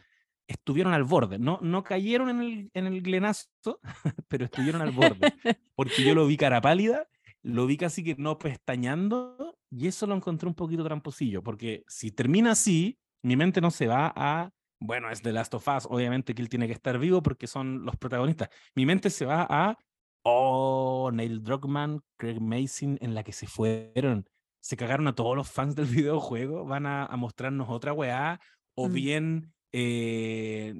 [0.48, 1.40] estuvieron al borde.
[1.40, 3.80] No, no cayeron en el, en el glenazo,
[4.28, 5.34] pero estuvieron al borde.
[5.76, 7.08] Porque yo lo vi cara pálida,
[7.42, 12.12] lo vi casi que no pestañando, y eso lo encontré un poquito tramposillo, porque si
[12.12, 14.52] termina así, mi mente no se va a,
[14.84, 17.86] bueno, es The Last of Us, obviamente que él tiene que estar vivo porque son
[17.86, 18.50] los protagonistas.
[18.76, 19.78] Mi mente se va a,
[20.24, 24.28] oh, Neil Druckmann, Craig Mason, en la que se fueron.
[24.60, 28.42] Se cagaron a todos los fans del videojuego, van a, mostrarnos otra weá,
[28.76, 28.94] o mm.
[28.94, 30.74] bien eh,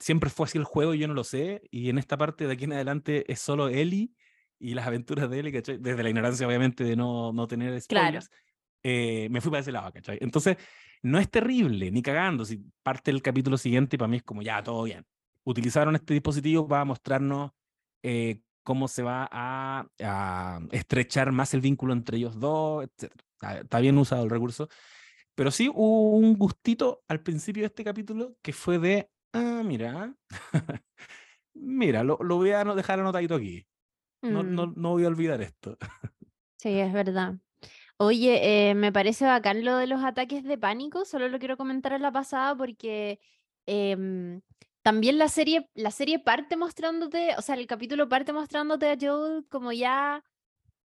[0.00, 2.52] siempre fue así el juego y yo no lo sé, y en esta parte de
[2.52, 4.10] aquí en adelante es solo Ellie
[4.58, 5.78] y las aventuras de Ellie, ¿cachai?
[5.78, 8.28] Desde la ignorancia, obviamente, de no, no tener spoilers.
[8.28, 8.49] Claro.
[8.82, 10.18] Eh, me fui para ese lado, ¿cachai?
[10.20, 10.56] Entonces,
[11.02, 12.44] no es terrible, ni cagando.
[12.44, 15.04] Si parte el capítulo siguiente, para mí es como ya, todo bien.
[15.44, 17.52] Utilizaron este dispositivo para mostrarnos
[18.02, 23.12] eh, cómo se va a, estrechar más el vínculo entre ellos dos, etc.
[23.40, 24.68] Está, bien usado el recurso.
[25.34, 30.14] Pero sí hubo un gustito al principio de este capítulo que fue de, ah, mira,
[31.54, 33.66] mira, lo, lo, voy a dejar anotadito aquí.
[34.22, 34.74] No, no, mm.
[34.76, 35.78] no voy a olvidar esto.
[36.58, 37.36] Sí, es verdad.
[38.02, 41.92] Oye, eh, me parece bacán lo de los ataques de pánico, solo lo quiero comentar
[41.92, 43.20] en la pasada porque
[43.66, 44.40] em,
[44.80, 49.44] también la serie, la serie parte mostrándote, o sea, el capítulo parte mostrándote a Joel
[49.50, 50.24] como ya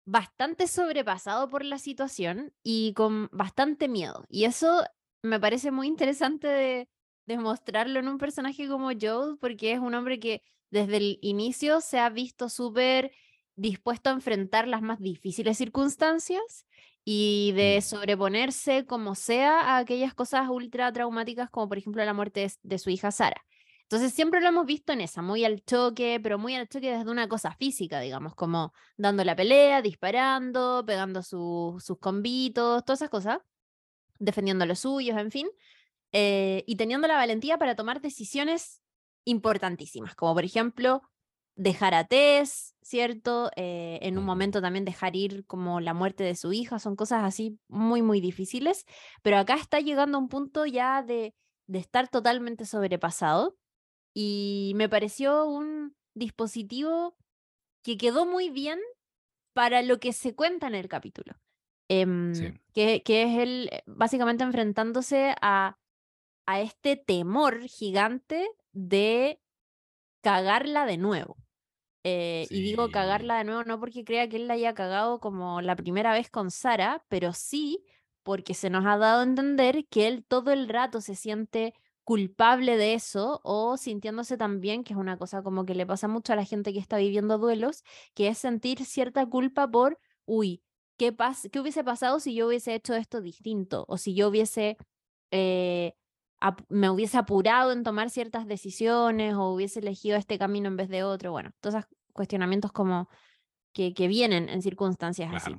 [0.07, 4.25] bastante sobrepasado por la situación y con bastante miedo.
[4.31, 4.83] Y eso
[5.23, 6.89] me parece muy interesante de,
[7.27, 11.83] de mostrarlo en un personaje como Joel, porque es un hombre que desde el inicio
[11.83, 13.13] se ha visto súper
[13.57, 16.67] dispuesto a enfrentar las más difíciles circunstancias
[17.05, 17.83] y de mm.
[17.83, 22.91] sobreponerse como sea a aquellas cosas ultra traumáticas como por ejemplo la muerte de, su
[22.91, 23.45] hija Sara.
[23.83, 27.11] Entonces siempre lo hemos visto en esa, muy al choque, pero muy al choque desde
[27.11, 33.39] una cosa física, digamos, como dando la pelea, disparando, pegando sus convitos, todas esas cosas,
[34.19, 35.49] defendiendo los suyos, en fin,
[36.13, 38.83] eh, y teniendo la valentía para tomar decisiones
[39.25, 41.03] importantísimas, como por ejemplo
[41.57, 43.51] dejar a Tess, ¿cierto?
[43.57, 47.25] Eh, en un momento también dejar ir como la muerte de su hija, son cosas
[47.25, 48.85] así muy, muy difíciles,
[49.23, 51.35] pero acá está llegando a un punto ya de,
[51.67, 53.57] de estar totalmente sobrepasado
[54.15, 57.17] y me pareció un dispositivo
[57.83, 58.79] que quedó muy bien
[59.53, 61.35] para lo que se cuenta en el capítulo.
[61.89, 62.33] Em,
[62.73, 65.79] que, que, es él eh, básicamente enfrentándose a,
[66.47, 69.39] a este temor gigante de
[70.23, 71.37] cagarla de nuevo.
[72.05, 75.63] Eh, y digo cagarla de nuevo no porque crea que él la haya cagado como
[75.63, 77.83] la primera vez con Sara, pero sí
[78.23, 82.77] porque se nos ha dado a entender que él todo el rato se siente culpable
[82.77, 86.37] de eso o sintiéndose también, que es una cosa como que le pasa mucho a
[86.37, 87.83] la gente que está viviendo duelos,
[88.15, 90.63] que es sentir cierta culpa por, uy,
[90.99, 91.15] ¿qué,
[91.51, 93.85] qué hubiese pasado si yo hubiese hecho esto distinto?
[93.89, 94.77] O si yo hubiese,
[95.31, 95.95] eh,
[96.69, 101.03] me hubiese apurado en tomar ciertas decisiones o hubiese elegido este camino en vez de
[101.03, 101.33] otro.
[101.33, 103.09] Bueno, todos esos cuestionamientos como
[103.73, 105.57] que, que vienen en circunstancias así.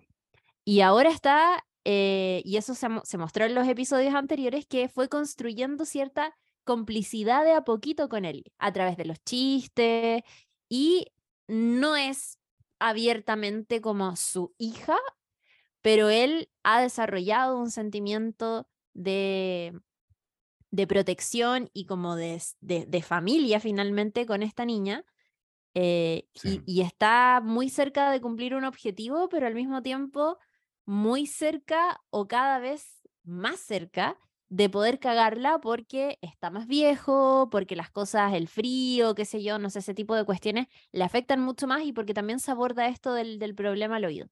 [0.63, 5.09] Y ahora está, eh, y eso se, se, mostró en los episodios anteriores, que fue
[5.09, 10.23] construyendo cierta complicidad de a poquito con él, a través de los chistes,
[10.69, 11.07] y
[11.47, 12.39] no es
[12.79, 14.97] abiertamente como su hija,
[15.81, 19.79] pero él ha desarrollado un sentimiento de,
[20.75, 25.05] de protección y como de, de, familia finalmente con esta niña.
[25.73, 26.27] Eh,
[26.65, 30.37] y, está muy cerca de cumplir un objetivo, pero al mismo tiempo
[30.85, 34.17] muy cerca o cada vez más cerca
[34.49, 39.59] de poder cagarla porque está más viejo, porque las cosas, el frío, qué sé yo,
[39.59, 42.87] no sé, ese tipo de cuestiones le afectan mucho más y porque también se aborda
[42.87, 44.27] esto del, del problema al oído.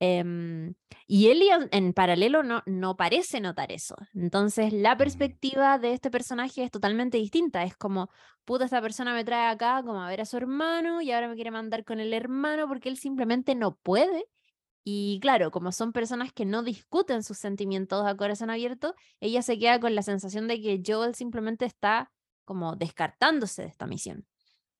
[0.00, 0.74] Em,
[1.06, 3.96] y él en, paralelo no, no parece notar eso.
[4.14, 7.64] Entonces la perspectiva de este personaje es totalmente distinta.
[7.64, 8.08] Es como,
[8.44, 11.34] puta, esta persona me trae acá como a ver a su hermano y ahora me
[11.34, 14.26] quiere mandar con el hermano porque él simplemente no puede.
[14.84, 19.58] Y claro, como son personas que no discuten sus sentimientos a corazón abierto, ella se
[19.58, 22.10] queda con la sensación de que Joel simplemente está
[22.44, 24.26] como descartándose de esta misión.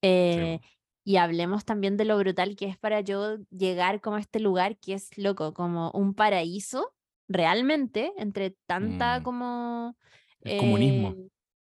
[0.00, 0.60] Eh,
[1.08, 4.78] y hablemos también de lo brutal que es para yo llegar como a este lugar
[4.78, 6.94] que es loco, como un paraíso,
[7.28, 9.22] realmente, entre tanta mm.
[9.22, 9.96] como...
[10.42, 11.14] El comunismo.
[11.16, 11.30] Eh,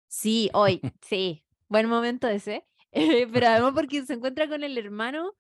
[0.08, 2.66] sí, hoy, sí, buen momento ese.
[2.90, 5.34] pero además porque se encuentra con el hermano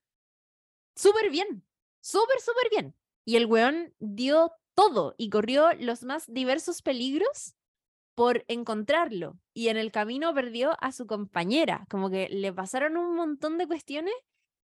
[0.94, 1.64] súper bien,
[2.02, 2.94] súper, súper bien.
[3.24, 7.55] Y el weón dio todo y corrió los más diversos peligros
[8.16, 13.14] por encontrarlo y en el camino perdió a su compañera, como que le pasaron un
[13.14, 14.14] montón de cuestiones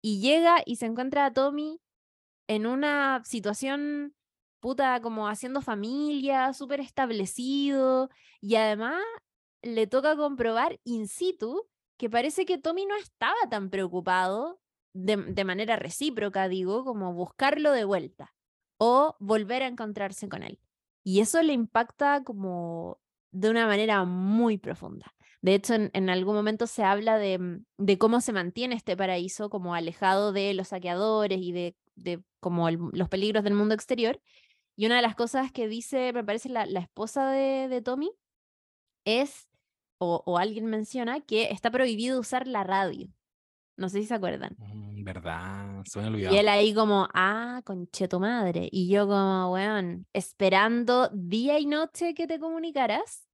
[0.00, 1.80] y llega y se encuentra a Tommy
[2.46, 4.14] en una situación
[4.60, 8.08] puta como haciendo familia, súper establecido
[8.40, 9.02] y además
[9.62, 14.60] le toca comprobar in situ que parece que Tommy no estaba tan preocupado
[14.94, 18.32] de, de manera recíproca, digo, como buscarlo de vuelta
[18.78, 20.60] o volver a encontrarse con él.
[21.02, 23.00] Y eso le impacta como
[23.32, 25.14] de una manera muy profunda.
[25.42, 29.74] De hecho, en, algún momento se habla de, de, cómo se mantiene este paraíso como
[29.74, 31.74] alejado de los saqueadores y de,
[32.40, 34.20] como los peligros del mundo exterior.
[34.76, 38.10] Y una de las cosas que dice, me parece, la, esposa de, Tommy
[39.06, 39.48] es,
[39.98, 43.08] o, alguien menciona, que está prohibido usar la radio.
[43.76, 44.56] No sé si se acuerdan.
[44.58, 46.34] Mm, verdad, se me olvidado.
[46.34, 48.68] Y él ahí como, ah, conche tu madre.
[48.70, 53.26] Y yo como, weón, esperando día y noche que te comunicaras.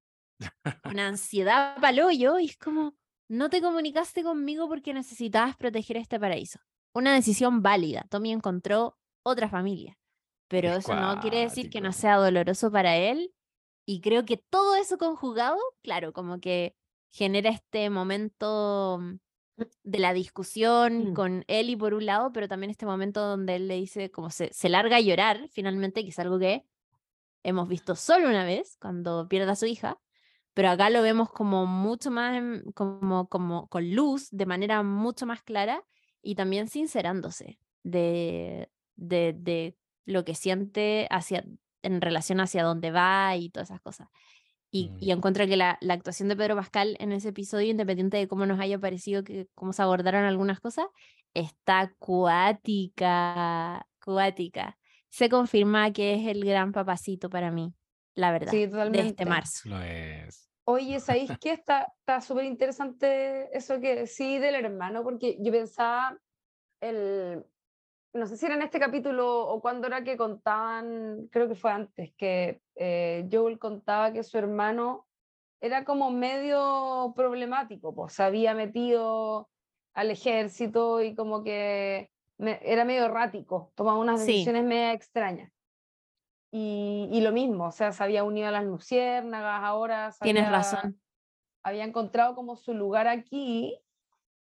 [0.85, 2.39] Una ansiedad paloyo.
[2.39, 2.95] Y es como,
[3.29, 6.61] no te comunicaste conmigo porque necesitabas proteger este paraíso.
[6.95, 8.07] Una decisión válida.
[8.09, 9.99] Tommy encontró otra familia.
[10.49, 13.33] Pero eso no quiere decir que no sea doloroso para él.
[13.85, 16.77] Y creo que todo eso conjugado, claro, como que
[17.11, 19.17] genera este momento mm,
[19.83, 21.15] de la discusión mm.
[21.15, 24.53] con Eli por un lado, pero también este momento donde él le dice, como se,
[24.53, 26.65] se larga a llorar finalmente, que es algo que
[27.43, 29.99] hemos visto solo una vez, cuando pierde a su hija,
[30.53, 32.43] pero acá lo vemos como mucho más,
[32.75, 35.85] como, como con luz, de manera mucho más clara
[36.23, 41.45] y también sincerándose de, de, de lo que siente hacia,
[41.83, 44.09] en relación hacia dónde va y todas esas cosas.
[44.71, 44.97] Y, mm.
[45.01, 48.47] y encuentro que la, la, actuación de Pedro Pascal en ese episodio, independiente de cómo
[48.47, 50.87] nos haya parecido, que cómo se abordaron algunas cosas,
[51.35, 54.79] está cuática, cuática.
[55.09, 57.75] Se confirma que es el gran papacito para mí,
[58.15, 59.03] la verdad, sí, totalmente.
[59.03, 59.69] de este marzo.
[59.69, 60.51] Lo es.
[60.65, 61.53] Oye, ¿sabéis qué?
[61.53, 66.19] Está súper interesante eso que sí del hermano, porque yo pensaba,
[66.81, 67.45] el,
[68.17, 71.71] no sé si era en este capítulo o cuando era que contaban, creo que fue
[71.71, 75.07] antes, que eh, Joel contaba que su hermano
[75.61, 79.49] era como medio problemático, pues se había metido
[79.95, 85.51] al ejército y como que era medio errático, tomaba unas decisiones medio extrañas.
[86.53, 90.15] Y, y, lo mismo, o sea, se había unido a las luciérnagas, ahora...
[90.21, 90.99] Tienes razón.
[91.63, 93.79] Había encontrado como su lugar aquí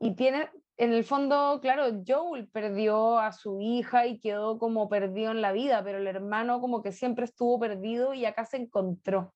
[0.00, 5.32] y tiene, en el fondo, claro, Joel perdió a su hija y quedó como perdido
[5.32, 9.34] en la vida, pero el hermano como que siempre estuvo perdido y acá se encontró,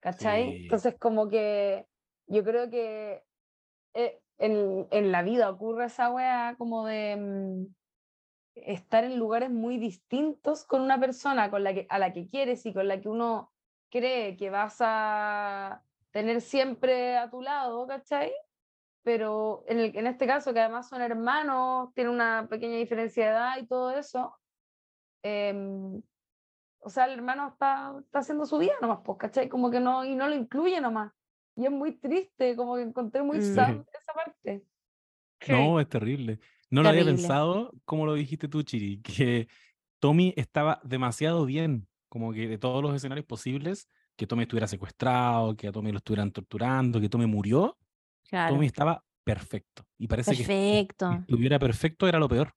[0.00, 0.62] ¿cachai?
[0.62, 1.86] Entonces como que
[2.26, 3.22] yo creo que
[3.94, 7.66] eh, en, en, la vida ocurre esa wea como de mm,
[8.54, 12.66] estar en lugares muy distintos con una persona con la que, a la que quieres
[12.66, 13.52] y con la que uno
[13.90, 18.32] cree que vas a tener siempre a tu lado, ¿cachai?
[19.02, 23.30] Pero en, el, en este caso, que además son hermanos, tienen una pequeña diferencia de
[23.30, 24.34] edad y todo eso,
[25.22, 26.00] eh,
[26.82, 29.48] o sea, el hermano está, está haciendo su vida nomás, pues, ¿cachai?
[29.48, 31.12] Como que no, y no lo incluye nomás.
[31.56, 34.64] Y es muy triste, como que encontré muy sad esa parte.
[35.48, 36.38] No, es terrible.
[36.70, 36.82] No terrible.
[36.82, 39.48] lo había pensado, como lo dijiste tú, Chiri, que
[39.98, 45.56] Tommy estaba demasiado bien, como que de todos los escenarios posibles, que Tommy estuviera secuestrado,
[45.56, 47.76] que a Tommy lo estuvieran torturando, que Tommy murió,
[48.28, 48.54] Claro.
[48.54, 49.84] Tommy estaba perfecto.
[49.98, 51.10] Y parece perfecto.
[51.10, 52.52] que si estuviera perfecto era lo peor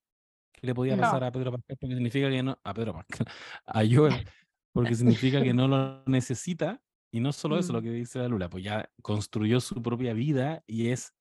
[0.54, 1.28] que le podía pasar no.
[1.28, 3.28] a Pedro Pascal, porque significa que no, a Pedro Pascal,
[3.66, 4.26] a Joel,
[4.72, 6.82] porque significa que no lo necesita.
[7.12, 7.76] Y no solo eso, mm.
[7.76, 11.14] lo que dice la Lula, pues ya construyó su propia vida y es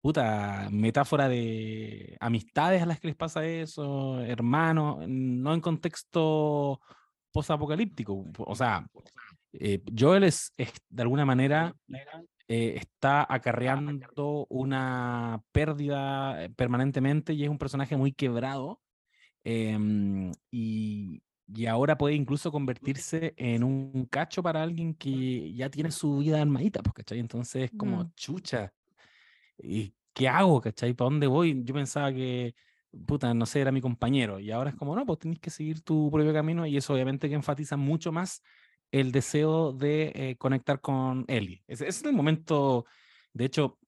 [0.00, 6.80] puta metáfora de amistades a las que les pasa eso, hermanos, no en contexto
[7.32, 8.24] posapocalíptico.
[8.38, 8.86] O sea,
[9.52, 11.74] eh, Joel es, es, de alguna manera
[12.48, 18.80] eh, está acarreando una pérdida eh, permanentemente y es un personaje muy quebrado.
[19.42, 19.76] Eh,
[20.50, 26.18] y, y, ahora puede incluso convertirse en un cacho para alguien que ya tiene su
[26.18, 27.18] vida armadita, pues, ¿cachai?
[27.20, 28.12] Entonces, como mm.
[28.14, 28.72] chucha.
[29.58, 30.94] ¿Y qué hago, cachai?
[30.94, 31.62] ¿Para dónde voy?
[31.64, 32.54] Yo pensaba que,
[33.06, 34.38] puta, no sé, era mi compañero.
[34.40, 36.66] Y ahora es como, no, pues tenés que seguir tu propio camino.
[36.66, 38.42] Y eso obviamente que enfatiza mucho más
[39.00, 41.62] el deseo de eh, conectar con Ellie.
[41.66, 42.86] Ese, es el momento,
[43.32, 43.78] de hecho,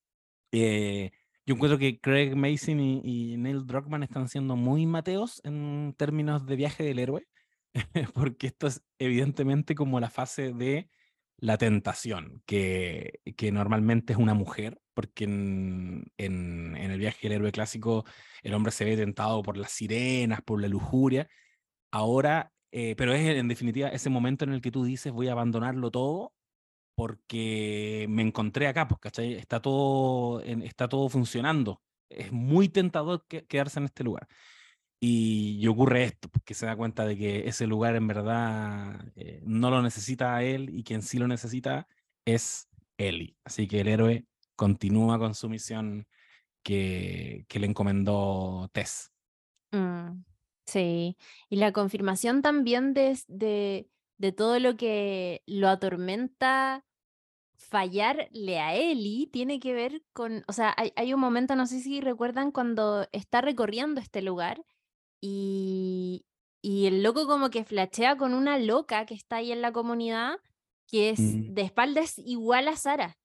[0.53, 1.11] eh,
[1.47, 6.57] yo encuentro que Craig Mason y, Neil Druckmann están siendo muy mateos en términos de
[6.57, 7.26] viaje del héroe,
[8.14, 10.91] porque esto es evidentemente como la fase de
[11.39, 17.53] la tentación, que, que normalmente es una mujer, porque en, en el viaje del héroe
[17.53, 18.05] clásico
[18.43, 21.28] el hombre se ve tentado por las sirenas, por la lujuria.
[21.91, 25.33] Ahora eh, pero es en definitiva ese momento en el que tú dices voy a
[25.33, 26.33] abandonarlo todo
[26.99, 29.35] porque me encontré acá, pues, ¿cachai?
[29.35, 31.81] Está todo, está todo funcionando.
[32.09, 34.27] Es muy tentador que, quedarse en este lugar.
[35.01, 39.41] Y, y, ocurre esto, porque se da cuenta de que ese lugar en verdad eh,
[39.45, 41.87] no lo necesita a él y quien sí lo necesita
[42.25, 43.37] es Ellie.
[43.45, 46.05] Así que el héroe continúa con su misión
[46.64, 49.12] que, que le encomendó Tess.
[49.71, 50.23] Mm,
[50.69, 51.16] sí,
[51.49, 53.89] y la confirmación también de, de,
[54.19, 56.85] de todo lo que lo atormenta
[57.57, 61.81] fallarle a Ellie tiene que ver con, o sea, hay, hay un momento, no sé
[61.81, 64.64] si recuerdan, cuando está recorriendo este lugar
[65.21, 66.27] y,
[66.62, 70.39] y el loco como que flachea con una loca que está ahí en la comunidad,
[70.87, 71.55] que es Mm.
[71.55, 73.19] de espaldas igual a Sara.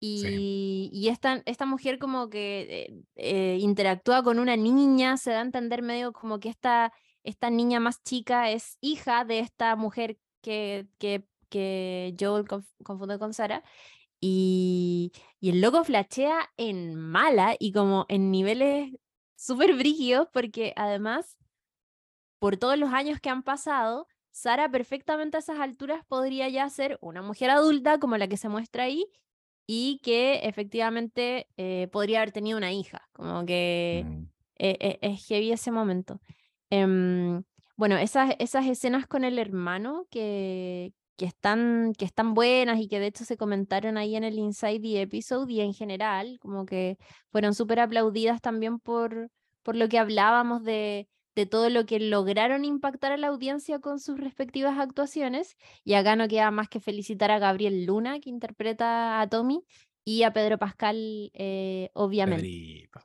[0.00, 5.40] Y, y esta, esta mujer como que eh, eh, interactúa con una niña, se da
[5.40, 6.92] a entender medio como que esta,
[7.24, 13.18] esta niña más chica es hija de esta mujer que, que, que Joel conf- confunde
[13.18, 13.64] con Sara.
[14.20, 18.92] Y, y el loco flachea en mala y como en niveles
[19.36, 21.38] súper brígidos porque además,
[22.38, 26.98] por todos los años que han pasado, Sara perfectamente a esas alturas podría ya ser
[27.00, 29.06] una mujer adulta como la que se muestra ahí
[29.70, 34.24] y que efectivamente eh, podría haber tenido una hija, como que Mm.
[34.58, 36.20] eh, es heavy ese momento.
[36.70, 37.44] Em,
[37.76, 42.98] bueno, esas, esas escenas con el hermano que, que, están, que están buenas y que
[43.00, 46.96] de hecho se comentaron ahí en el Inside the Episode y en general, como que
[47.30, 49.30] fueron súper aplaudidas también por,
[49.62, 51.08] por lo que hablábamos de,
[51.38, 55.56] de todo lo que lograron impactar a la audiencia con sus respectivas actuaciones.
[55.84, 59.62] Y acá no queda más que felicitar a Gabriel Luna, que interpreta a Tommy,
[60.04, 62.42] y a Pedro Pascal, eh, obviamente.
[62.42, 63.00] Pedrito.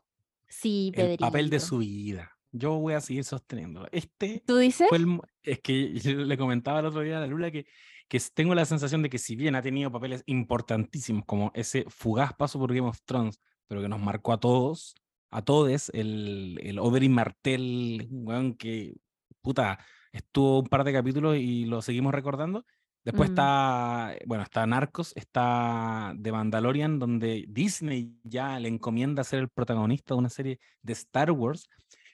[0.48, 1.66] Sí, El papel de Pedrito.
[1.68, 2.32] su vida.
[2.52, 3.88] Yo voy a seguir sosteniendo.
[3.92, 4.88] Este ¿Tú dices?
[4.90, 5.06] fue el.
[5.08, 7.66] mo- Es que yo le comentaba el otro día a la Lula que,
[8.08, 12.34] que tengo la sensación de que, si bien ha tenido papeles importantísimos, como ese fugaz
[12.34, 14.96] paso por Game of Thrones, pero que nos marcó a todos,
[15.36, 18.96] a todos, el, el Oberyn Martell, un weón que,
[19.42, 19.80] puta,
[20.12, 22.66] estuvo un par de capítulos y lo seguimos recordando.
[23.06, 23.34] Después Mm.
[23.34, 30.14] está, bueno, está Narcos, está The Mandalorian, donde Disney ya le encomienda ser el protagonista
[30.14, 31.68] de una serie de Star Wars,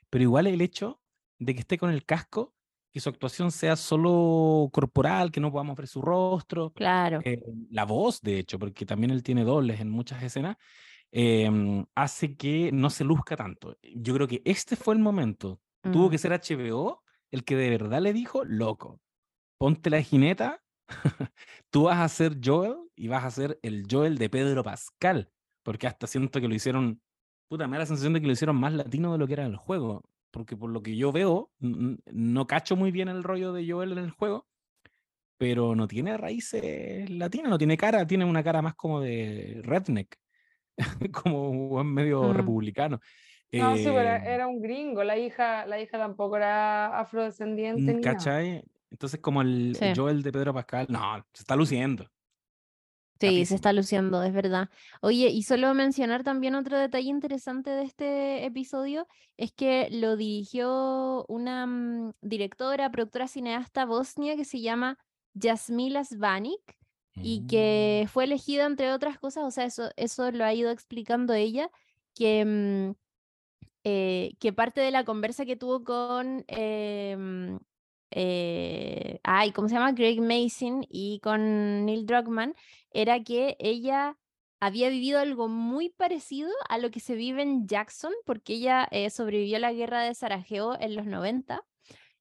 [0.10, 1.00] pero igual el hecho
[1.40, 2.56] de que esté con el casco,
[2.92, 7.22] que su actuación sea solo corporal, que no podamos ver su rostro, Claro.
[7.24, 7.40] eh,
[7.70, 10.58] la voz, de hecho, porque también él tiene dobles en muchas escenas,
[11.12, 13.78] em, hace que no se luzca tanto.
[13.95, 15.62] Yo creo que este fue el momento.
[15.91, 16.12] Tuvo Mm.
[16.12, 19.01] que ser HBO el que de verdad le dijo, loco,
[19.60, 20.64] ponte la jineta,
[21.72, 25.32] tú vas a ser Joel y vas a ser el Joel de Pedro Pascal,
[25.64, 27.01] porque hasta siento que lo hicieron,
[27.49, 29.45] puta, me da la sensación de que lo hicieron más latino de lo que era
[29.45, 33.70] el juego, porque por lo que yo veo, no cacho muy bien el rollo de
[33.70, 34.47] Joel en el juego,
[35.38, 40.18] pero no tiene raíces latinas, no tiene cara, tiene una cara más como de redneck,
[41.24, 42.34] como un weón medio Mm.
[42.34, 43.00] republicano.
[43.52, 47.94] No, sí, pero era, Eh, era un gringo, la hija, la hija tampoco era afrodescendiente
[47.94, 48.02] ni.
[48.02, 48.64] ¿Cachai?
[48.92, 49.86] Entonces, como el Sí.
[49.96, 52.06] Joel de Pedro Pascal, no, se está luciendo.
[53.20, 54.70] Sí, se está luciendo, es verdad.
[55.02, 61.26] Oye, y solo mencionar también otro detalle interesante de este episodio es que lo dirigió
[61.28, 64.98] una mm, directora, productora cineasta bosnia que se llama
[65.38, 66.79] Jasmila Zvanik
[67.22, 67.47] y Mm.
[67.47, 71.72] que fue elegida entre otras cosas, o sea, eso, eso lo ha ido explicando ella,
[72.16, 72.95] que, mm,
[73.86, 77.18] eh, que parte de la conversa que tuvo con, eh,
[78.12, 79.91] eh, ay, ¿cómo se llama?
[79.93, 82.55] Greg Mason y con Neil Druckmann,
[82.91, 84.18] era que ella
[84.60, 89.10] había vivido algo muy parecido a lo que se vive en Jackson, porque ella eh,
[89.10, 91.62] sobrevivió a la guerra de Sarajevo en los 90.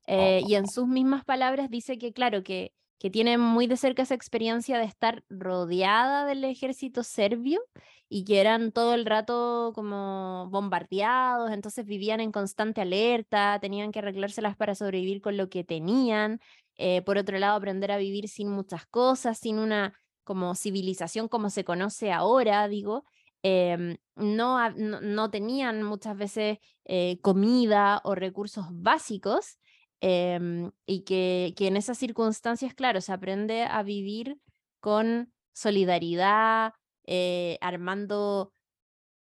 [0.06, 4.02] eh, y en sus mismas palabras dice que, claro, que, que tiene muy de cerca
[4.02, 7.60] esa experiencia de estar rodeada del ejército serbio
[8.08, 14.00] y que eran todo el rato como bombardeados, entonces vivían en constante alerta, tenían que
[14.00, 16.40] arreglárselas para sobrevivir con lo que tenían.
[16.76, 19.94] eh, por otro lado, aprender a vivir sin muchas cosas, sin una
[20.24, 23.04] como civilización como se conoce ahora, digo.
[23.42, 29.58] em, no, no, no tenían muchas veces eh, comida o recursos básicos
[30.00, 34.38] em, y que, que en esas circunstancias, claro, se aprende a vivir
[34.80, 36.72] con solidaridad,
[37.06, 38.52] eh, armando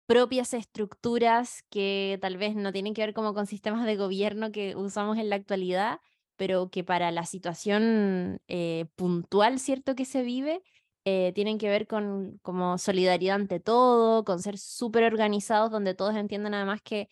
[0.06, 4.76] propias estructuras que tal vez no tienen que ver como con sistemas de gobierno que
[4.76, 6.00] usamos en la actualidad,
[6.36, 9.96] pero que para la situación eh, puntual, ¿cierto?
[9.96, 10.64] Que se vive,
[11.06, 16.16] eh, tienen que ver con como solidaridad ante todo, con ser súper organizados, donde todos
[16.16, 17.08] entiendan además que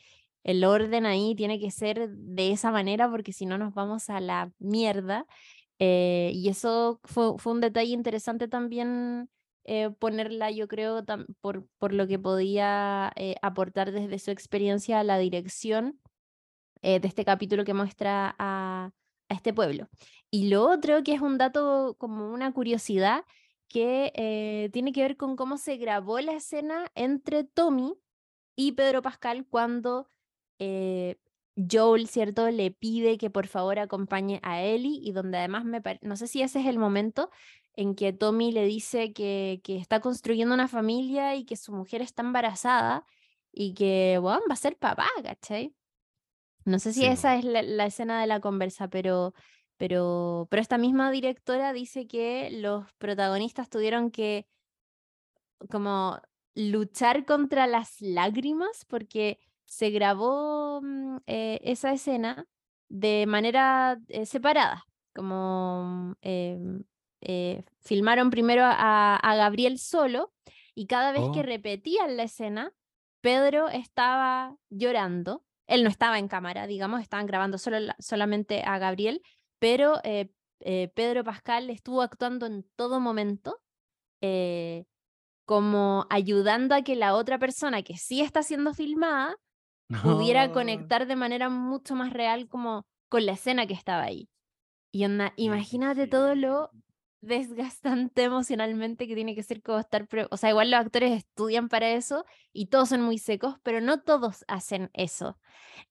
[0.47, 4.21] el orden ahí tiene que ser de esa manera, porque si no nos vamos a
[4.21, 5.27] la mierda.
[5.77, 9.29] Eh, y eso fue, fue un detalle interesante también
[9.65, 11.03] eh, ponerla, yo creo,
[11.41, 15.99] por, por lo que podía eh, aportar desde su experiencia a la dirección
[16.81, 18.91] de este capítulo que muestra a,
[19.27, 19.89] este pueblo.
[20.31, 23.25] Y lo otro, que es un dato como una curiosidad,
[23.67, 27.95] que tiene que ver con cómo se grabó la escena entre Tommy
[28.55, 30.07] y Pedro Pascal cuando
[30.59, 31.17] eh,
[31.55, 36.15] Joel, ¿cierto?, le pide que por favor acompañe a Ellie y donde además me no
[36.15, 37.29] sé si ese es el momento
[37.73, 42.01] en que Tommy le dice que, que está construyendo una familia y que su mujer
[42.01, 43.05] está embarazada
[43.51, 45.73] y que, bueno, va a ser papá, ¿cachai?
[46.65, 49.33] No sé si esa es la, escena de la conversa, pero,
[49.77, 54.47] pero, pero esta misma directora dice que los protagonistas tuvieron que
[55.71, 56.19] como
[56.55, 62.47] luchar contra las lágrimas porque se grabó mm, eh, esa escena
[62.89, 66.83] de manera eh, separada, como em,
[67.21, 70.33] eh, filmaron primero a, Gabriel solo
[70.73, 71.43] y cada vez que oh.
[71.43, 72.71] repetían la escena,
[73.21, 75.43] Pedro estaba llorando.
[75.67, 79.21] Él no estaba en cámara, digamos, estaban grabando solo, solamente a Gabriel,
[79.59, 79.99] pero
[80.59, 83.59] Pedro Pascal estuvo actuando en todo momento
[85.45, 89.35] como ayudando a que la otra persona que sí está siendo filmada
[90.03, 94.29] pudiera conectar de manera mucho más real como con la escena que estaba ahí.
[94.91, 96.71] Y onda, imagínate todo lo
[97.21, 101.89] desgastante emocionalmente que tiene que ser como estar, o sea, igual los actores estudian para
[101.91, 105.37] eso y todos son muy secos, pero no todos hacen eso.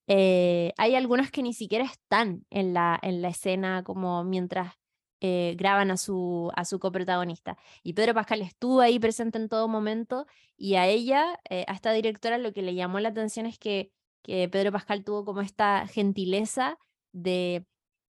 [0.07, 4.74] Eh, hay algunos que ni siquiera están en la, en la escena como mientras
[5.21, 7.57] eh, graban a su, a su coprotagonista.
[7.83, 11.93] Y Pedro Pascal estuvo ahí presente en todo momento y a ella, eh, a esta
[11.93, 13.93] directora, lo que le llamó la atención es que,
[14.23, 16.79] que Pedro Pascal tuvo como esta gentileza
[17.12, 17.67] de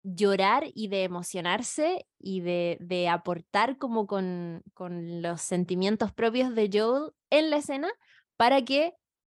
[0.05, 6.71] llorar y de emocionarse y de, de aportar como con, con los sentimientos propios de
[6.73, 7.89] Joel en la escena
[8.37, 8.95] para que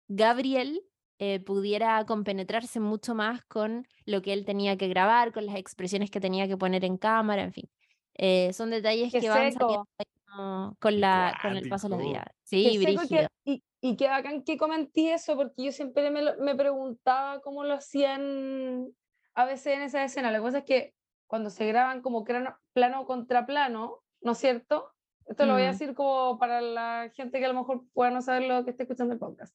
[0.09, 0.83] Gabriel
[1.19, 6.11] eh, pudiera compenetrarse mucho más con lo que él tenía que grabar, con las expresiones
[6.11, 7.71] que tenía que poner en cámara, en fin.
[8.15, 9.87] Eh, son detalles que van saliendo
[10.79, 12.25] con, la, con el paso de los días.
[12.43, 17.41] Sí, que, y, y que bacán que comenté eso, porque yo siempre me, me preguntaba
[17.41, 18.89] cómo lo hacían
[19.35, 20.31] a veces en esa escena.
[20.31, 20.95] La cosa es que
[21.27, 24.93] cuando se graban como plano contra plano, ¿no es cierto?
[25.27, 25.73] Esto lo voy a mm.
[25.73, 28.85] decir como para la gente que a lo mejor pueda no saber lo que esté
[28.85, 29.55] escuchando el podcast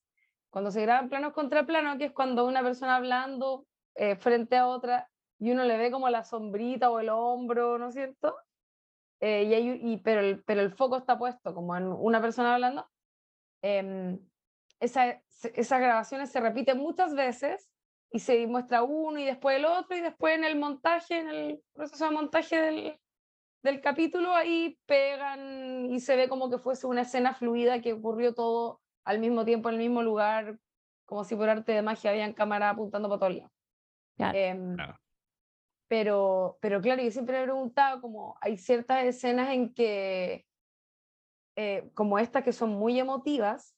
[0.51, 4.67] cuando se graban planos contra plano, que es cuando una persona hablando eh, frente a
[4.67, 8.35] otra y uno le ve como la sombrita o el hombro, ¿no es cierto?
[9.21, 12.53] Eh, y hay, y, pero, el, pero el foco está puesto como en una persona
[12.53, 12.87] hablando.
[13.63, 14.19] Eh,
[14.79, 15.21] esa,
[15.55, 17.69] esas grabaciones se repiten muchas veces
[18.11, 21.63] y se muestra uno y después el otro y después en el montaje, en el
[21.73, 22.99] proceso de montaje del,
[23.63, 28.33] del capítulo, ahí pegan y se ve como que fuese una escena fluida que ocurrió
[28.33, 30.57] todo al mismo tiempo en el mismo lugar,
[31.05, 33.51] como si por arte de magia habían cámara apuntando para todos lados.
[34.33, 34.77] Em,
[35.87, 40.45] pero, pero claro, yo siempre me he preguntado como hay ciertas escenas en que,
[41.55, 43.75] eh, como estas que son muy emotivas,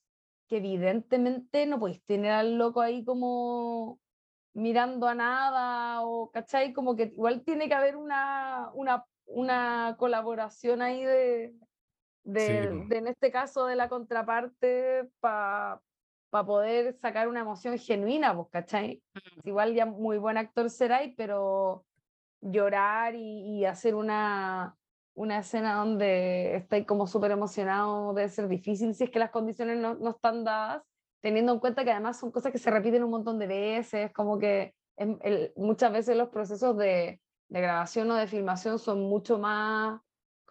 [0.48, 4.00] que evidentemente no podéis tener al loco ahí como
[4.54, 6.74] mirando a nada o, ¿cachai?
[6.74, 11.56] Como que igual tiene que haber una, una, una colaboración ahí de,
[12.24, 15.82] de, en este caso de la contraparte para
[16.30, 19.04] pa poder sacar una emoción genuina, pues, ¿cachai?
[19.14, 19.48] Mm.
[19.48, 21.86] Igual ya muy buen actor seráis, pero
[22.42, 24.76] llorar y, hacer una,
[25.14, 29.78] una escena donde estáis como súper emocionado debe ser difícil si es que las condiciones
[29.78, 30.84] no, no, están dadas,
[31.22, 34.40] teniendo en cuenta que además son cosas que se repiten un montón de veces, como
[34.40, 34.74] que
[35.56, 40.02] muchas veces los procesos de, de grabación o de filmación son mucho más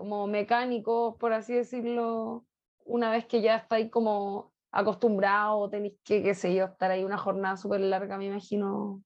[0.02, 2.44] como mecánicos, por así decirlo,
[2.84, 7.18] una vez que ya estáis como acostumbrado, tenéis que, qué sé yo, estar ahí una
[7.18, 9.00] jornada súper larga, me imagino,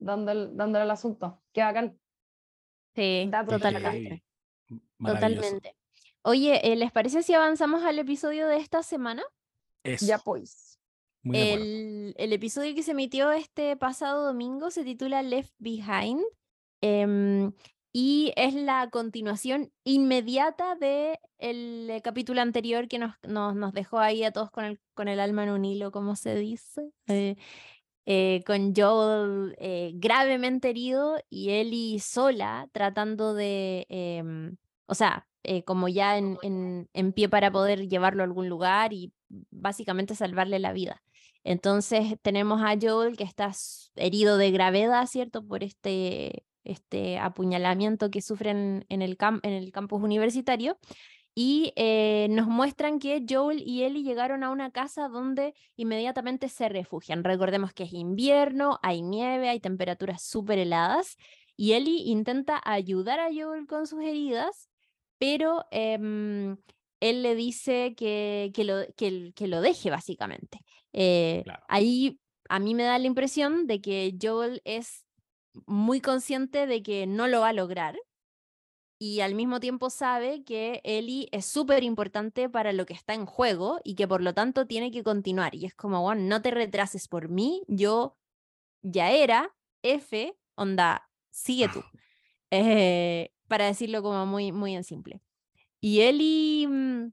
[0.00, 1.40] dándole, dándole el asunto.
[1.52, 1.96] Qué bacán.
[2.96, 4.24] Sí, totalmente.
[4.98, 5.76] Totalmente.
[6.22, 9.22] Oye, eh, ¿les parece si avanzamos al episodio de esta semana?
[10.00, 10.80] Ya pues.
[11.22, 16.20] el, el, episodio que se emitió este pasado domingo se titula Left Behind.
[16.80, 17.48] Eh,
[17.92, 23.98] y es la continuación inmediata del el eh, capítulo anterior que nos, nos, nos, dejó
[23.98, 27.36] ahí a todos con el, con el alma en un hilo, como se dice, eh,
[28.06, 29.56] eh, con Joel
[29.94, 35.26] gravemente herido y Ellie sola tratando de, em, o sea,
[35.66, 39.12] como ya en, en, en pie para poder llevarlo a algún lugar y
[39.50, 41.02] básicamente salvarle la vida.
[41.44, 43.52] Entonces tenemos a Joel que está
[43.96, 45.44] herido de gravedad, ¿cierto?
[45.46, 50.78] Por este este apuñalamiento que sufren en el, en el campus universitario.
[51.34, 56.68] Y eh, nos muestran que Joel y Ellie llegaron a una casa donde inmediatamente se
[56.68, 57.24] refugian.
[57.24, 61.16] Recordemos que es invierno, hay nieve, hay temperaturas súper heladas.
[61.56, 64.68] Y Ellie intenta ayudar a Joel con sus heridas,
[65.18, 66.56] pero em,
[67.00, 70.58] él le dice que, que, lo, que, que lo deje básicamente.
[70.92, 71.64] Eh, Claro.
[71.68, 75.06] Ahí a mí me da la impresión de que Joel es
[75.66, 77.96] muy consciente de que no lo va a lograr
[78.98, 83.26] y al mismo tiempo sabe que Ellie es súper importante para lo que está en
[83.26, 85.54] juego y que por lo tanto tiene que continuar.
[85.56, 88.16] Y es como, bueno, no te retrases por mí, yo
[88.82, 91.82] ya era, F, onda, sigue tú.
[92.54, 95.22] Eh, para decirlo como muy, muy en simple.
[95.80, 97.12] Y Ellie mm,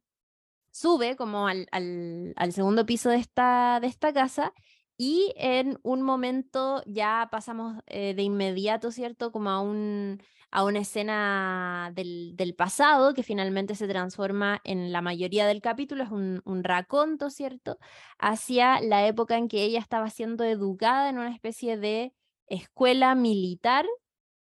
[0.72, 4.54] sube como al, al- al segundo piso de esta, de esta casa
[5.02, 9.32] y en un momento ya pasamos eh, de inmediato, ¿cierto?
[9.32, 10.22] Como a, un,
[10.52, 16.04] a una escena del, del pasado que finalmente se transforma en la mayoría del capítulo,
[16.04, 17.78] es un, un raconto, ¿cierto?
[18.20, 22.14] Hacia la época en que ella estaba siendo educada en una especie de
[22.48, 23.86] escuela militar,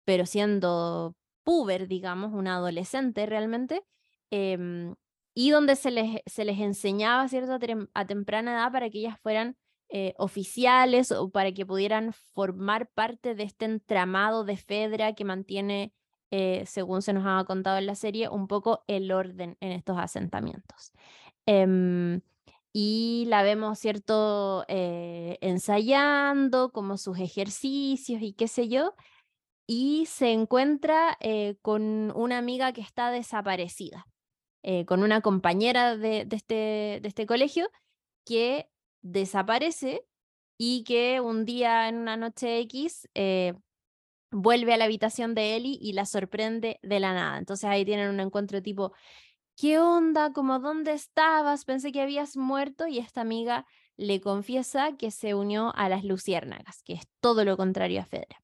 [0.06, 3.84] pero siendo puber, digamos, una adolescente realmente,
[4.32, 4.96] em,
[5.36, 9.00] y donde se les, se les enseñaba, ¿cierto?, a, tem- a temprana edad para que
[9.00, 9.58] ellas fueran
[9.92, 15.96] eh, oficiales o para que pudieran formar parte de este entramado de Fedra que mantiene,
[16.30, 19.98] eh, según se nos ha contado en la serie, un poco el orden en estos
[19.98, 20.92] asentamientos.
[21.48, 22.22] Em,
[22.72, 28.94] y la vemos, ¿cierto?, eh, ensayando como sus ejercicios y qué sé yo,
[29.66, 31.18] y se encuentra
[31.64, 34.06] con una amiga que está desaparecida,
[34.88, 37.70] con una compañera de este, de este colegio
[38.26, 38.70] que
[39.02, 40.06] desaparece
[40.58, 43.54] y que un día en una noche X eh,
[44.32, 47.38] vuelve a la habitación de Ellie y la sorprende de la nada.
[47.38, 48.94] Entonces ahí tienen un encuentro tipo,
[49.56, 50.34] ¿qué onda?
[50.34, 51.66] ¿Cómo dónde estabas?
[51.66, 53.66] Pensé que habías muerto y esta amiga
[53.98, 58.42] le confiesa que se unió a las luciérnagas, que es todo lo contrario a Fedra.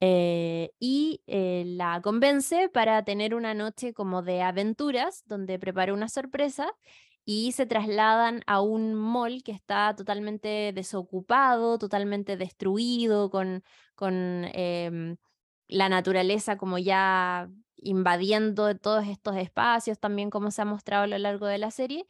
[0.00, 6.08] Eh, y eh, la convence para tener una noche como de aventuras donde prepara una
[6.08, 6.70] sorpresa
[7.26, 13.64] y se trasladan a un mall que está totalmente desocupado, totalmente destruido, con,
[13.96, 15.16] con em,
[15.68, 21.18] la naturaleza como ya invadiendo todos estos espacios, también como se ha mostrado a lo
[21.18, 22.06] largo de la serie,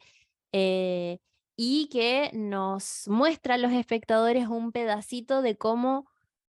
[0.53, 1.19] eh,
[1.57, 6.07] y que nos muestra a los espectadores un pedacito de cómo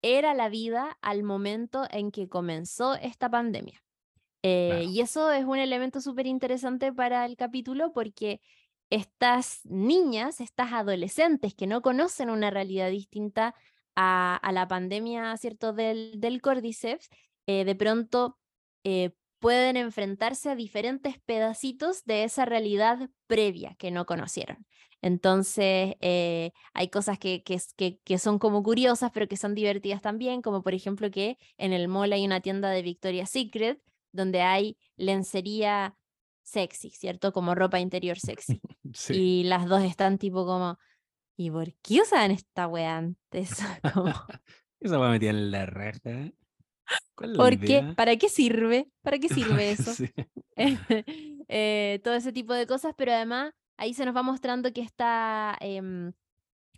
[0.04, 3.82] era la vida al momento en que comenzó esta pandemia.
[4.44, 4.84] Eh, Claro.
[4.92, 8.42] Y eso es un elemento súper interesante para el capítulo porque
[8.90, 13.56] estas niñas, estas adolescentes que no conocen una realidad distinta
[13.96, 17.10] a, a la pandemia, ¿cierto?, del, del Cordyceps,
[17.48, 18.40] eh, de pronto
[18.84, 24.66] eh, pueden enfrentarse a diferentes pedacitos de esa realidad previa que no conocieron.
[25.02, 30.42] Entonces, eh, hay cosas que, que- que son como curiosas, pero que son divertidas también,
[30.42, 33.82] como por ejemplo que en el mall hay una tienda de Victoria's Secret
[34.12, 35.96] donde hay lencería
[36.44, 37.32] sexy, ¿cierto?
[37.32, 38.62] Como ropa interior sexy.
[38.94, 39.14] Sí.
[39.14, 40.78] Y las dos están tipo como,
[41.38, 43.52] ¿y por qué usan esta wea antes?
[43.94, 44.12] Como,
[44.82, 46.30] Esa va metida en la raja.
[47.16, 47.94] ¿Cuál es la ¿Por qué?
[47.96, 48.92] ¿Para qué sirve?
[49.02, 49.94] ¿Para qué sirve eso?
[49.94, 50.10] Sí.
[51.48, 55.58] eh, todo ese tipo de cosas, pero además ahí se nos va mostrando que está
[55.62, 56.12] em,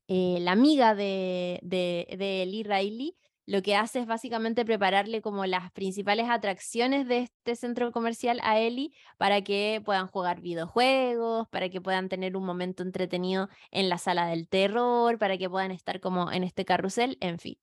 [0.07, 5.45] eh, la amiga de, de, de Lee Riley, lo que hace es básicamente prepararle como
[5.45, 11.69] las principales atracciones de este centro comercial a Ellie para que puedan jugar videojuegos, para
[11.69, 15.99] que puedan tener un momento entretenido en la sala del terror, para que puedan estar
[15.99, 17.57] como en este carrusel, en fin.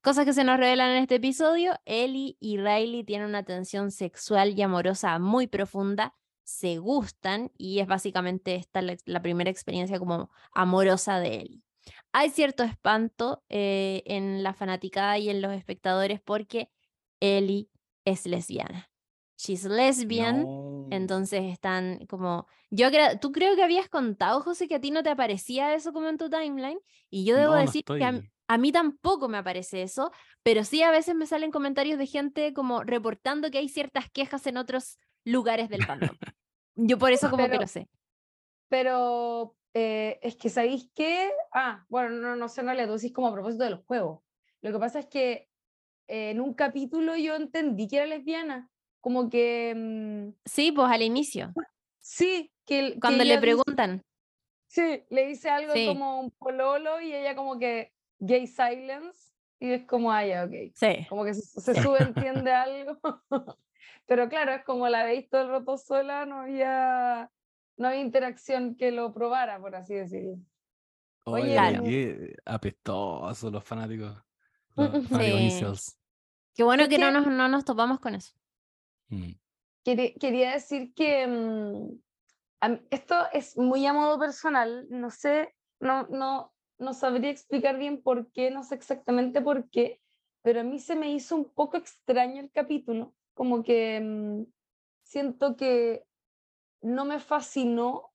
[0.00, 4.56] Cosas que se nos revelan en este episodio, Ellie y Riley tienen una tensión sexual
[4.56, 6.14] y amorosa muy profunda,
[6.44, 11.65] se gustan y es básicamente esta la, la primera experiencia como amorosa de Ellie.
[12.12, 16.70] Hay cierto espanto eh, en la fanaticada y en los espectadores porque
[17.20, 17.68] Ellie
[18.04, 18.90] es lesbiana.
[19.38, 20.86] She's lesbian, No.
[20.90, 22.46] entonces están como...
[22.70, 25.92] Yo creo, tú creo que habías contado, José, que a ti no te aparecía eso
[25.92, 26.78] como en tu timeline
[27.10, 30.10] y yo debo No, no decir que a, a mí tampoco me aparece eso,
[30.42, 34.46] pero sí a veces me salen comentarios de gente como reportando que hay ciertas quejas
[34.46, 36.16] en otros lugares del fandom.
[36.74, 37.88] Yo por eso como que lo sé.
[38.68, 41.30] Pero eh, es que, ¿sabéis qué?
[41.52, 44.22] Ah, bueno, no, no sé en realidad, tú decís como a propósito de los juegos.
[44.62, 45.50] Lo que pasa es que
[46.08, 48.70] eh, en un capítulo yo entendí que era lesbiana.
[49.00, 51.52] Como que mm, Sí, pues al inicio,
[52.00, 54.02] sí, que, el- que cuando le dice- preguntan.
[54.66, 55.86] sí, le dice algo Sí.
[55.86, 60.52] como un pololo y ella como que gay silence y es como, ah, ya, ok.
[60.74, 61.06] Sí.
[61.08, 62.98] Como que se, se subentiende algo.
[64.06, 67.30] Pero claro, es como la veis todo el rato sola, no había,
[67.76, 70.38] no había interacción que lo probara, por así decirlo.
[71.24, 71.82] Oye, Oye, Claro.
[71.84, 74.16] qué apestosos los fanáticos.
[74.76, 75.90] Los fanáticos Sí.
[76.54, 78.34] Qué bueno Es que no que- nos, no nos topamos con eso.
[79.08, 79.32] Mm.
[79.84, 82.00] quería, quería decir que mm,
[82.90, 88.32] esto es muy a modo personal, no sé, no, no, no sabría explicar bien por
[88.32, 90.00] qué, no sé exactamente por qué,
[90.42, 94.42] pero a mí se me hizo un poco extraño el capítulo, como que mm,
[95.02, 96.04] siento que
[96.82, 98.12] no me fascinó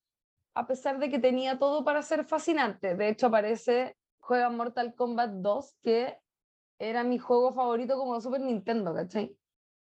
[0.53, 2.95] a pesar de que tenía todo para ser fascinante.
[2.95, 6.19] De hecho, aparece, juega Mortal Kombat 2, que
[6.79, 9.35] era mi juego favorito como Super Nintendo, ¿cachai?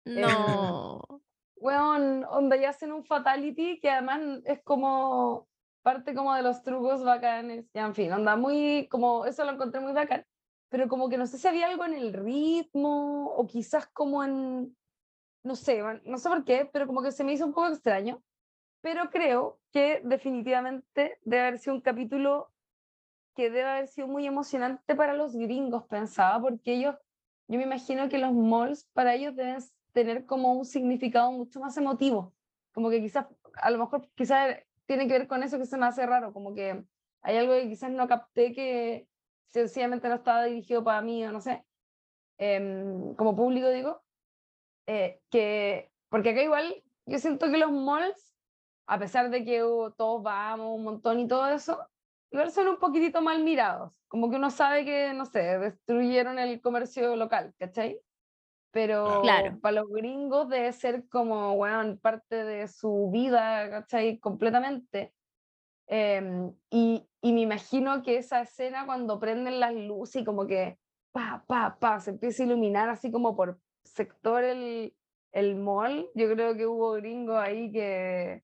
[0.04, 1.00] No.
[1.56, 5.48] Weón, onda, y hacen un fatality que además es como
[5.82, 7.66] parte como de los trucos bacanes.
[7.72, 10.26] Ya, en fin, onda, muy, como, eso lo encontré muy bacán.
[10.68, 14.76] Pero como que no sé si había algo en el ritmo o quizás como en,
[15.42, 18.22] no sé, no sé por qué, pero como que se me hizo un poco extraño.
[18.84, 22.52] Pero creo que definitivamente debe haber sido un capítulo
[23.34, 26.94] que debe haber sido muy emocionante para los gringos, pensaba, porque ellos,
[27.48, 29.56] yo me imagino que los malls para ellos deben
[29.94, 32.34] tener como un significado mucho más emotivo,
[32.74, 33.24] como que quizás,
[33.54, 36.54] a lo mejor quizás tiene que ver con eso que se me hace raro, como
[36.54, 36.84] que
[37.22, 39.08] hay algo que quizás no capté que
[39.46, 41.64] sencillamente no estaba dirigido para mí o no sé,
[42.36, 44.02] em, como público digo,
[44.86, 48.33] eh, que, porque acá igual yo siento que los malls,
[48.86, 49.58] a pesar de que
[49.96, 51.88] todos vamos un montón y todo eso,
[52.30, 56.60] igual son un poquitito mal mirados, como que uno sabe que, no sé, destruyeron el
[56.60, 58.00] comercio local, ¿cachai?
[58.72, 59.58] Pero Claro.
[59.60, 64.18] para los gringos debe ser como, bueno, parte de su vida, ¿cachai?
[64.18, 65.14] Completamente.
[65.86, 70.78] Em, y, y me imagino que esa escena cuando prenden las luces y como que,
[71.12, 74.96] pa, pa, pa, se empieza a iluminar así como por sector el,
[75.32, 78.42] el mall, yo creo que hubo gringos ahí que,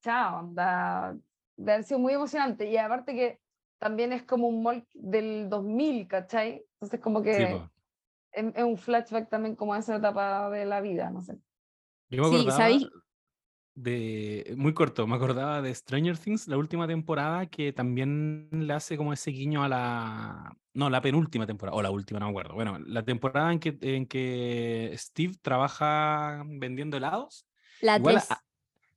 [0.00, 1.16] chao, onda,
[1.56, 2.70] de haber sido muy emocionante.
[2.70, 3.40] Y aparte que
[3.78, 6.64] también es como un mall del 2000, ¿cachai?
[6.74, 7.44] Entonces como que Sí,
[8.32, 11.38] es, es un flashback también como a esa etapa de la vida, no sé.
[12.10, 12.88] Yo me Sí, ¿sabéis?
[13.74, 18.96] de, muy corto, me acordaba de Stranger Things, la última temporada, que también le hace
[18.96, 22.54] como ese guiño a la, no, la penúltima temporada, o la última, no me acuerdo.
[22.54, 27.46] Bueno, la temporada en que, en que Steve trabaja vendiendo helados,
[27.80, 28.38] La igual a- 3.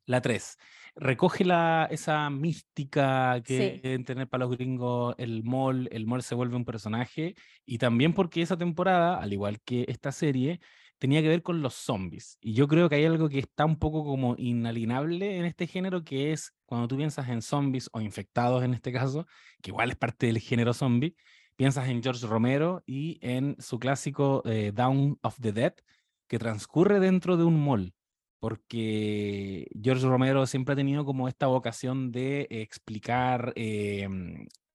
[0.06, 0.58] la 3.
[0.96, 3.80] Recoge la, esa mística que Sí.
[3.82, 7.34] deben tener para los gringos el mall, el mall se vuelve un personaje,
[7.66, 10.60] y también porque esa temporada, al igual que esta serie,
[11.00, 12.38] tenía que ver con los zombies.
[12.42, 16.04] Y yo creo que hay algo que está un poco como inalienable en este género,
[16.04, 19.26] que es cuando tú piensas en zombies o infectados en este caso,
[19.64, 21.16] que igual es parte del género zombie,
[21.56, 25.74] piensas en George Romero y en su clásico eh, Dawn of the Dead,
[26.28, 27.94] que transcurre dentro de un mall
[28.44, 34.06] porque George Romero siempre ha tenido como esta vocación de explicar, eh,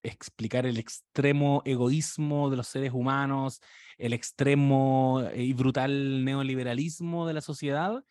[0.02, 3.60] explicar el extremo egoísmo de los seres humanos,
[3.98, 8.02] el extremo eh, y brutal neoliberalismo de la sociedad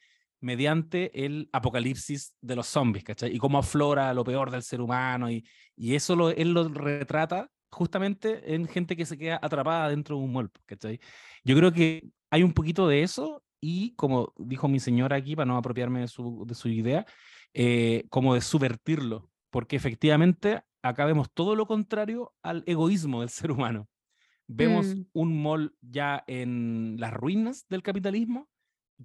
[0.41, 3.35] mediante el apocalipsis de los zombies, ¿cachai?
[3.35, 5.43] Y cómo aflora lo peor del ser humano y,
[5.75, 10.23] y eso lo, él lo retrata justamente en gente que se queda atrapada dentro de
[10.23, 10.99] un mall, ¿cachai?
[11.43, 15.45] Yo creo que hay un poquito de eso y como dijo mi señora aquí, para
[15.47, 17.05] no apropiarme de su, de su idea,
[17.53, 23.51] eh, como de subvertirlo, porque efectivamente acá vemos todo lo contrario al egoísmo del ser
[23.51, 23.87] humano.
[24.47, 25.01] Vemos Mm.
[25.13, 28.47] un mall ya en las ruinas del capitalismo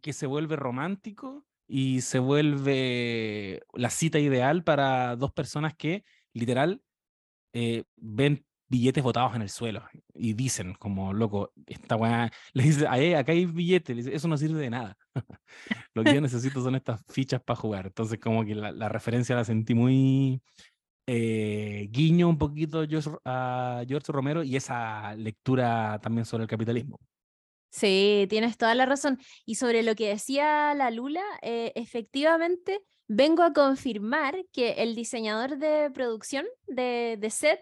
[0.01, 6.83] que se vuelve romántico y se vuelve la cita ideal para dos personas que literal
[7.55, 12.87] eh, ven billetes botados en el suelo y dicen como, loco, esta weá, le dice,
[12.89, 14.97] "Ahí, acá hay billetes, le dice, eso no sirve de nada.
[15.95, 17.87] Lo que yo necesito son estas fichas para jugar.
[17.87, 20.43] Entonces como que la, la referencia la sentí muy
[21.07, 26.49] eh, guiño un poquito a George, a George Romero y esa lectura también sobre el
[26.49, 26.99] capitalismo.
[27.71, 29.19] Sí, tienes toda la razón.
[29.45, 35.59] Y sobre lo que decía la Lula, eh, efectivamente vengo a confirmar que el diseñador
[35.59, 37.61] de producción de, de set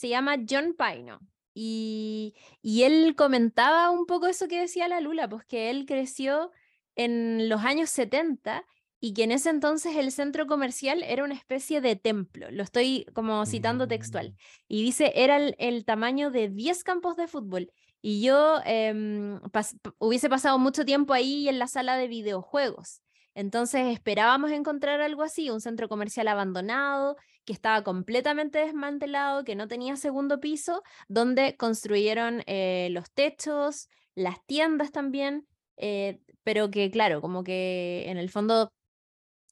[0.00, 1.20] se llama John Pino.
[1.52, 6.50] Y, y él comentaba un poco eso que decía la Lula, pues que él creció
[6.96, 8.64] en los años 70
[9.00, 12.50] y que en ese entonces el centro comercial era una especie de templo.
[12.50, 14.36] Lo estoy como citando textual.
[14.68, 17.72] Y dice, era el, el tamaño de 10 campos de fútbol.
[18.02, 23.02] Y yo em, pas- hubiese pasado mucho tiempo ahí en la sala de videojuegos.
[23.34, 29.68] Entonces esperábamos encontrar algo así, un centro comercial abandonado, que estaba completamente desmantelado, que no
[29.68, 37.20] tenía segundo piso, donde construyeron eh, los techos, las tiendas también, eh, pero que claro,
[37.20, 38.70] como que en el fondo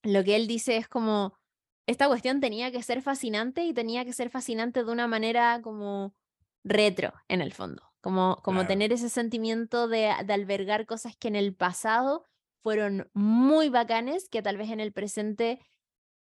[0.03, 1.35] lo que él dice es como,
[1.87, 6.15] esta cuestión tenía que ser fascinante y tenía que ser fascinante de una manera como
[6.65, 8.69] retro, en el fondo, como, como Claro.
[8.69, 12.25] tener ese sentimiento de, de albergar cosas que en el pasado
[12.63, 15.61] fueron muy bacanes, que tal vez en el presente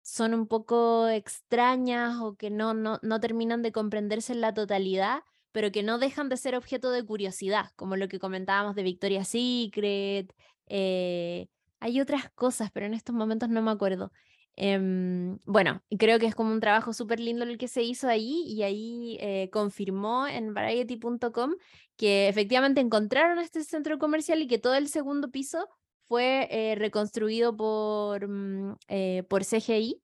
[0.08, 5.20] son un poco extrañas o que no, no, no terminan de comprenderse en la totalidad,
[5.52, 9.28] pero que no dejan de ser objeto de curiosidad, como lo que comentábamos de Victoria's
[9.28, 10.32] Secret.
[10.66, 11.48] eh,
[11.80, 14.10] hay otras cosas, pero en estos momentos no me acuerdo.
[14.56, 18.44] Em, bueno, creo que es como un trabajo súper lindo el que se hizo ahí
[18.46, 21.54] y ahí eh, confirmó en variety.com
[21.96, 25.68] que efectivamente encontraron este centro comercial y que todo el segundo piso
[26.08, 30.02] fue eh, reconstruido por, mm, eh, por CGI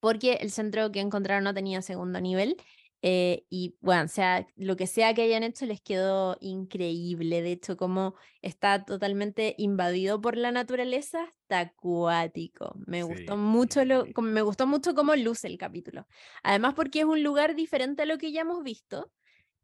[0.00, 2.56] porque el centro que encontraron no tenía segundo nivel.
[3.02, 7.42] eh, y bueno, sea lo que sea que hayan hecho les quedó increíble.
[7.42, 12.74] De hecho, como está totalmente invadido por la naturaleza, está acuático.
[12.86, 14.12] Me gustó mucho lo, sí.
[14.12, 16.06] como- me gustó mucho cómo luce el capítulo.
[16.42, 19.12] Además, porque es un lugar diferente a lo que ya hemos visto.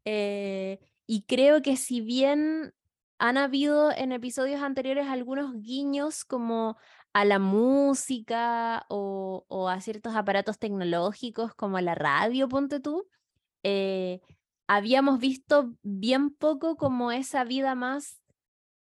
[0.05, 2.73] eh, y creo que si bien
[3.17, 6.77] han habido en episodios anteriores algunos guiños como
[7.13, 13.07] a la música o, o a ciertos aparatos tecnológicos como a la radio, ponte tú,
[13.63, 14.19] eh,
[14.67, 18.21] habíamos visto bien poco como esa vida más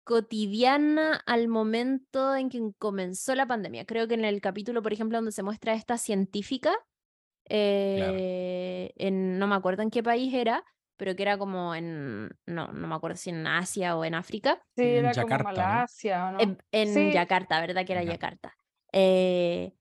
[0.05, 3.85] cotidiana al momento en que comenzó la pandemia.
[3.85, 6.75] Creo que en el capítulo, por ejemplo, donde se muestra esta científica,
[7.49, 10.65] eh, en, no me acuerdo en qué país era,
[10.99, 14.61] pero que era como en, no, no me acuerdo si en Asia o en África,
[14.77, 15.79] Sí, En era Yakarta, como ¿no?
[15.79, 16.39] Malasia, ¿o no?
[16.41, 17.13] en, en Sí.
[17.13, 17.87] Yakarta, ¿verdad?
[17.87, 18.13] Que era Ya.
[18.13, 18.55] Yakarta.
[18.93, 19.73] Eh,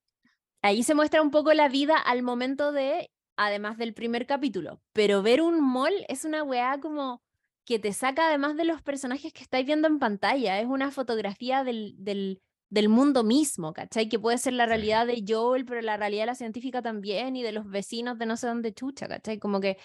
[0.62, 5.22] ahí se muestra un poco la vida al momento de, además del primer capítulo, pero
[5.22, 7.22] ver un mall es una weá como
[7.66, 11.64] que te saca además de los personajes que estáis viendo en pantalla, es una fotografía
[11.66, 14.08] del, del, del mundo mismo, ¿cachai?
[14.10, 17.44] Que puede ser la realidad de Joel, pero la realidad de la científica también y
[17.44, 19.38] de los vecinos de no sé dónde chucha, ¿cachai?
[19.40, 19.78] Como que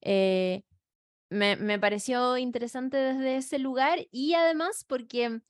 [0.00, 0.62] eh,
[1.30, 5.40] me, me pareció interesante desde ese lugar y además porque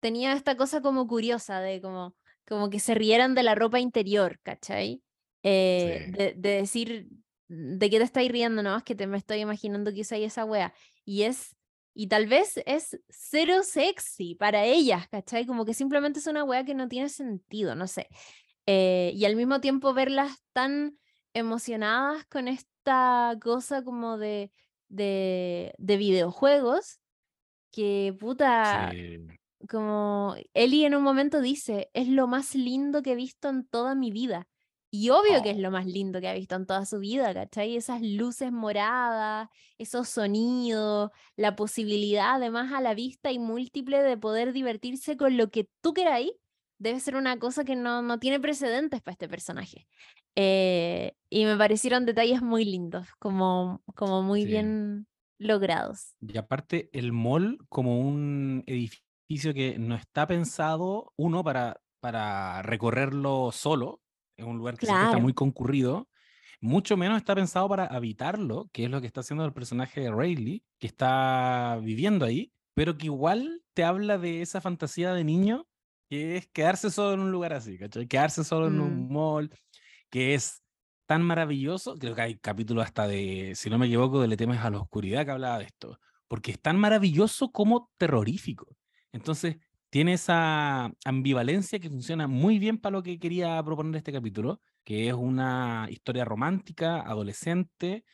[0.00, 2.16] tenía esta cosa como curiosa de como,
[2.46, 5.02] como que se rieran de la ropa interior, ¿cachai?
[5.42, 6.12] Eh, Sí.
[6.18, 7.08] de, de decir,
[7.48, 8.62] ¿de qué te estáis riendo?
[8.62, 10.72] No, es que te me estoy imaginando que usáis esa wea.
[11.04, 11.56] Y es,
[11.94, 15.46] y tal vez es cero sexy para ellas, ¿cachai?
[15.46, 18.08] Como que simplemente es una wea que no tiene sentido, no sé.
[18.66, 20.98] Eh, y al mismo tiempo verlas tan
[21.34, 24.50] emocionadas con esta cosa como de,
[24.88, 27.00] de, de videojuegos,
[27.72, 29.38] que puta, Sí.
[29.68, 33.94] como Ellie en un momento dice, es lo más lindo que he visto en toda
[33.94, 34.48] mi vida.
[34.90, 35.58] Y obvio que es Oh.
[35.58, 37.76] lo más lindo que ha visto en toda su vida, ¿cachai?
[37.76, 44.52] Esas luces moradas, esos sonidos, la posibilidad además a la vista y múltiple de poder
[44.52, 46.32] divertirse con lo que tú queráis,
[46.78, 49.86] debe ser una cosa que no, no tiene precedentes para este personaje.
[50.36, 54.46] Eh, y me parecieron detalles muy lindos, como, como muy Sí.
[54.46, 55.06] bien
[55.38, 56.16] logrados.
[56.20, 63.52] Y aparte, el mall como un edificio que no está pensado, uno, para, para recorrerlo
[63.52, 64.02] solo,
[64.36, 65.18] es un lugar que siempre está Claro.
[65.18, 66.08] muy concurrido,
[66.60, 70.10] mucho menos está pensado para habitarlo, que es lo que está haciendo el personaje de
[70.10, 75.68] Rayleigh, que está viviendo ahí, pero que igual te habla de esa fantasía de niño,
[76.08, 78.06] que es quedarse solo en un lugar así, ¿cachai?
[78.08, 78.80] Quedarse solo en Mm.
[78.80, 79.50] un mall,
[80.10, 80.62] que es
[81.06, 84.60] tan maravilloso, creo que hay capítulos hasta de, si no me equivoco, de Le temes
[84.60, 85.98] a la oscuridad que hablaba de esto,
[86.28, 88.76] porque es tan maravilloso como terrorífico.
[89.12, 89.56] Entonces,
[89.90, 95.08] tiene esa ambivalencia que funciona muy bien para lo que quería proponer este capítulo, que
[95.08, 98.04] es una historia romántica, adolescente,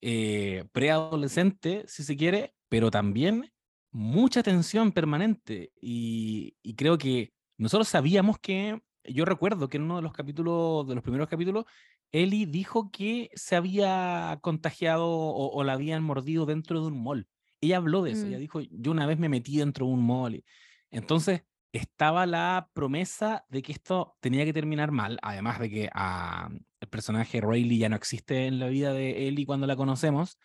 [0.00, 3.52] eh, preadolescente, si se quiere, pero también
[3.96, 5.72] mucha tensión permanente.
[5.80, 10.86] Y, y creo que nosotros sabíamos que, yo recuerdo que en uno de los capítulos,
[10.86, 11.64] de los primeros capítulos,
[12.12, 17.26] Ellie dijo que se había contagiado o, o la habían mordido dentro de un mall.
[17.60, 18.40] Ella habló de eso, ella Mm.
[18.40, 20.34] dijo, yo una vez me metí dentro de un mall.
[20.36, 20.44] y-
[20.90, 21.42] Entonces,
[21.72, 26.48] estaba la promesa de que esto tenía que terminar mal, además de que ah,
[26.80, 30.38] el personaje Rayleigh ya no existe en la vida de Ellie cuando la conocemos.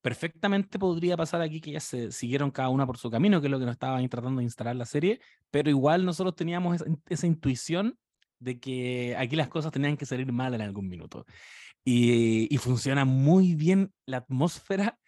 [0.00, 3.50] Perfectamente podría pasar aquí que ellas se siguieron cada una por su camino, que es
[3.50, 5.20] lo que nos estaba tratando de instalar la serie,
[5.50, 7.98] pero igual nosotros teníamos esa, in- esa intuición
[8.38, 11.26] de que aquí las cosas tenían que salir mal en algún minuto.
[11.84, 14.98] Y, y funciona muy bien la atmósfera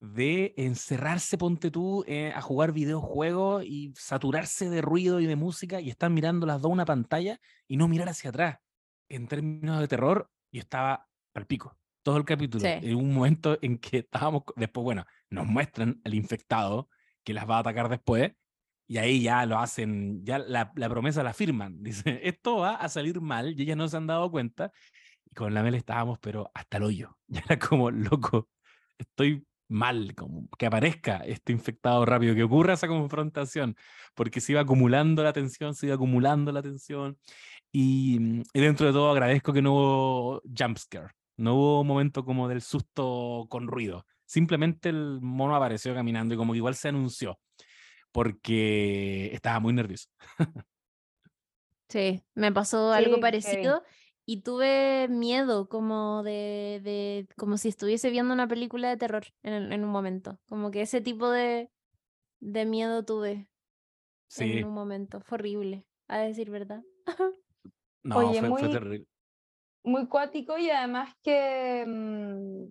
[0.00, 5.80] de encerrarse, ponte tú, eh, a jugar videojuegos y saturarse de ruido y de música
[5.80, 8.58] y estar mirando las dos una pantalla y no mirar hacia atrás.
[9.08, 11.78] En términos de terror, yo estaba al pico.
[12.04, 12.60] Todo el capítulo.
[12.60, 12.68] Sí.
[12.68, 16.88] En un momento en que estábamos, después, bueno, nos muestran al infectado
[17.24, 18.32] que las va a atacar después
[18.86, 21.78] y ahí ya lo hacen, ya la, la promesa la firman.
[21.82, 24.70] Dice, esto va a salir mal y ellas no se han dado cuenta.
[25.24, 27.16] Y con la Mel estábamos, pero hasta el hoyo.
[27.28, 28.48] Ya era como, loco,
[28.98, 33.76] estoy mal, como que aparezca este infectado rápido, que ocurra esa confrontación,
[34.14, 37.18] porque se iba acumulando la tensión, se iba acumulando la tensión.
[37.72, 42.62] Y, y dentro de todo agradezco que no hubo jumpscare, no hubo momento como del
[42.62, 44.06] susto con ruido.
[44.26, 47.38] Simplemente el mono apareció caminando y como que igual se anunció,
[48.12, 50.08] porque estaba muy nervioso.
[51.88, 53.82] Sí, me pasó algo Sí, parecido
[54.26, 59.84] y tuve miedo como de, de, como si estuviese viendo una película de terror en,
[59.84, 60.40] un momento.
[60.48, 61.70] Como que ese tipo de,
[62.40, 63.48] de miedo tuve
[64.28, 65.20] Sí, en un momento.
[65.20, 66.82] Fue horrible, a decir verdad.
[68.02, 69.06] no, Oye, fue, fue muy- terrible.
[69.84, 72.64] Muy cuático y además que mm,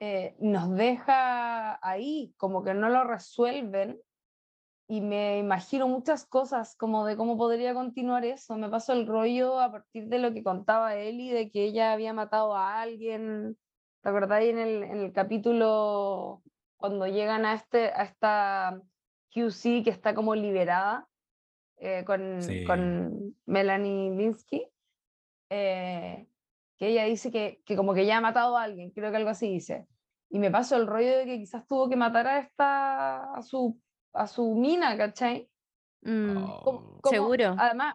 [0.00, 4.00] eh, nos deja ahí, como que no lo resuelven.
[4.90, 8.56] Y me imagino muchas cosas como de cómo podría continuar eso.
[8.56, 12.14] Me pasó el rollo a partir de lo que contaba Eli, de que ella había
[12.14, 13.58] matado a alguien.
[14.02, 16.42] ¿Te acordáis en el, en el capítulo
[16.78, 18.80] cuando llegan a, este, a esta
[19.34, 21.06] QC que está como liberada
[21.76, 22.64] eh, con, Sí.
[22.64, 24.68] con Melanie Linsky?
[25.50, 26.26] Eh,
[26.76, 29.30] que ella dice que, que como que ya ha matado a alguien, creo que algo
[29.30, 29.86] así dice.
[30.30, 33.80] Y me pasó el rollo de que quizás tuvo que matar a esta, a su,
[34.12, 35.50] a su mina, ¿cachai?
[36.02, 37.54] Mm, Cómo- cómo- Seguro.
[37.58, 37.94] Además,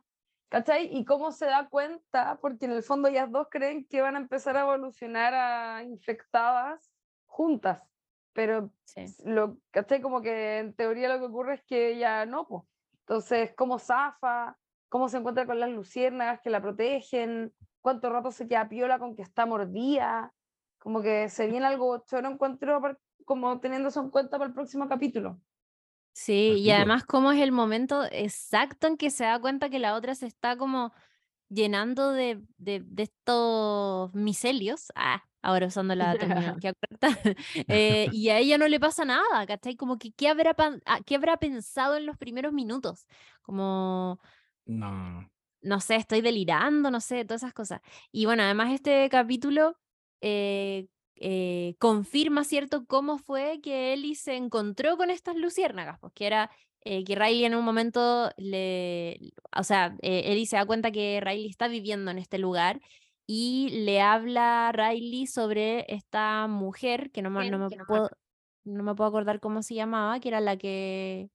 [0.49, 0.89] ¿cachai?
[0.97, 4.20] Y cómo se da cuenta, porque en el fondo ellas dos creen que van a
[4.20, 6.91] empezar a evolucionar a infectadas
[7.26, 7.82] juntas,
[8.34, 9.06] pero sí.
[9.26, 10.01] lo, ¿cachai?
[10.01, 12.64] Como que en teoría lo que ocurre es que ella no, pues.
[13.01, 14.58] Entonces, ¿cómo zafa?
[14.94, 17.52] ¿Cómo se encuentra con las luciérnagas que la protegen?
[17.82, 20.34] ¿Cuánto rato se queda piola con que está mordida?
[20.80, 24.54] Como que se viene algo choro encuentro par- como teniendo eso en cuenta para el
[24.54, 25.41] próximo capítulo.
[26.14, 26.72] Sí, y pico.
[26.72, 30.28] además cómo es el momento exacto en que se da cuenta que la otra se
[30.28, 30.94] está como
[31.50, 37.10] llenando de, de, de estos micelios, ah, ahora usando la terminología correcta,
[37.70, 39.76] eh, y a ella no le pasa nada, ¿cachai?
[39.78, 43.08] Como que ¿qué habrá, pan- ah, qué habrá pensado en los primeros minutos?
[43.44, 44.20] Como,
[44.66, 45.30] No.
[45.61, 47.82] no sé, estoy delirando, no sé, todas esas cosas.
[48.11, 49.78] Y bueno, además este capítulo
[50.22, 56.26] eh, eh, confirma, ¿cierto?, cómo fue que Ellie se encontró con estas luciérnagas, pues que
[56.28, 56.51] era
[56.82, 59.20] eh, que Riley en un momento le,
[59.57, 62.82] o sea, eh, Ellie se da cuenta que Riley está viviendo en este lugar
[63.26, 68.09] y le habla a Riley sobre esta mujer, que no, me- no me puedo,
[68.66, 71.30] no me puedo acordar cómo se llamaba, que era la que...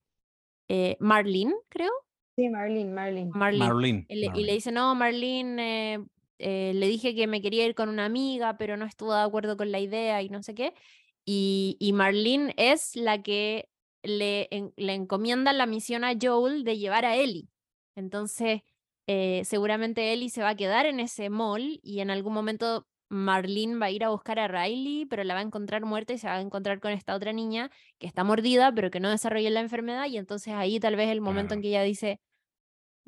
[0.68, 1.90] eh, Marlene, creo.
[2.38, 3.34] Sí, Marlene, Marlene.
[3.34, 3.74] Marlene.
[3.74, 4.08] Marlene.
[4.08, 4.52] Y le, y le Marlene.
[4.52, 5.98] dice, no, Marlene, eh,
[6.38, 9.56] eh, le dije que me quería ir con una amiga, pero no estuvo de acuerdo
[9.56, 10.72] con la idea y no sé qué.
[11.24, 13.68] Y, y Marlene es la que
[14.04, 17.48] le, en- le encomienda la misión a Joel de llevar a Ellie.
[17.96, 18.62] Entonces,
[19.08, 23.78] eh, seguramente Ellie se va a quedar en ese mall y en algún momento Marlene
[23.78, 26.28] va a ir a buscar a Riley, pero la va a encontrar muerta y se
[26.28, 29.60] va a encontrar con esta otra niña que está mordida, pero que no desarrolló la
[29.60, 30.06] enfermedad.
[30.06, 31.62] Y entonces ahí tal vez el momento en Claro.
[31.62, 32.20] que ella dice,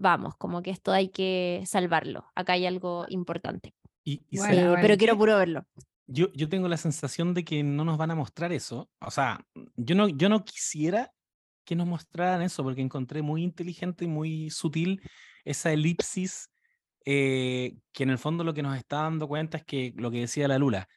[0.01, 2.27] vamos, como que esto hay que salvarlo.
[2.35, 3.75] Acá hay algo importante.
[4.05, 4.99] Y, y Bueno, Eh, ¿sabes pero bueno.
[4.99, 5.67] quiero puro verlo.
[6.07, 8.91] Yo, yo tengo la sensación de que no nos van a mostrar eso.
[9.01, 9.41] O sea,
[9.77, 11.13] yo no, yo no quisiera
[11.65, 15.03] que nos mostraran eso porque encontré muy inteligente y muy sutil
[15.45, 16.49] esa elipsis
[17.05, 20.21] eh, que en el fondo lo que nos está dando cuenta es que lo que
[20.21, 20.89] decía la Lula,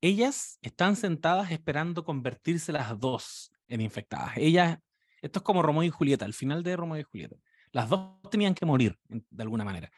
[0.00, 4.36] ellas están sentadas esperando convertirse las dos en infectadas.
[4.36, 4.78] Ellas,
[5.20, 7.36] esto es como Romeo y Julieta, al final de Romeo y Julieta.
[7.72, 9.90] Las dos tenían que morir de alguna manera.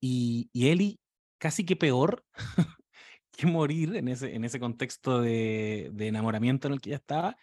[0.00, 0.98] Y, y Ellie,
[1.38, 2.24] casi que peor
[3.32, 7.36] que morir en ese, en ese contexto de, de enamoramiento en el que ella estaba,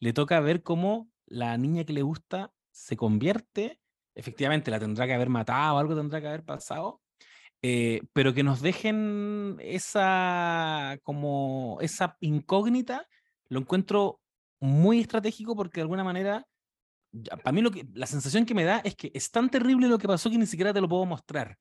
[0.00, 3.80] le toca ver cómo la niña que le gusta se convierte,
[4.14, 7.00] efectivamente la tendrá que haber matado, algo tendrá que haber pasado,
[7.62, 13.08] eh, pero que nos dejen esa como esa incógnita,
[13.48, 14.20] lo encuentro
[14.60, 16.46] muy estratégico porque de alguna manera,
[17.42, 19.98] para mí lo que, la sensación que me da es que es tan terrible lo
[19.98, 21.58] que pasó que ni siquiera te lo puedo mostrar.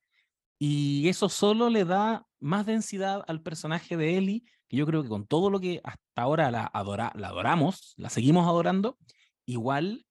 [0.58, 5.10] Y eso solo le da más densidad al personaje de Ellie, que yo creo que
[5.10, 8.98] con todo lo que hasta ahora la, adora, la adoramos, la seguimos adorando,
[9.46, 10.06] igual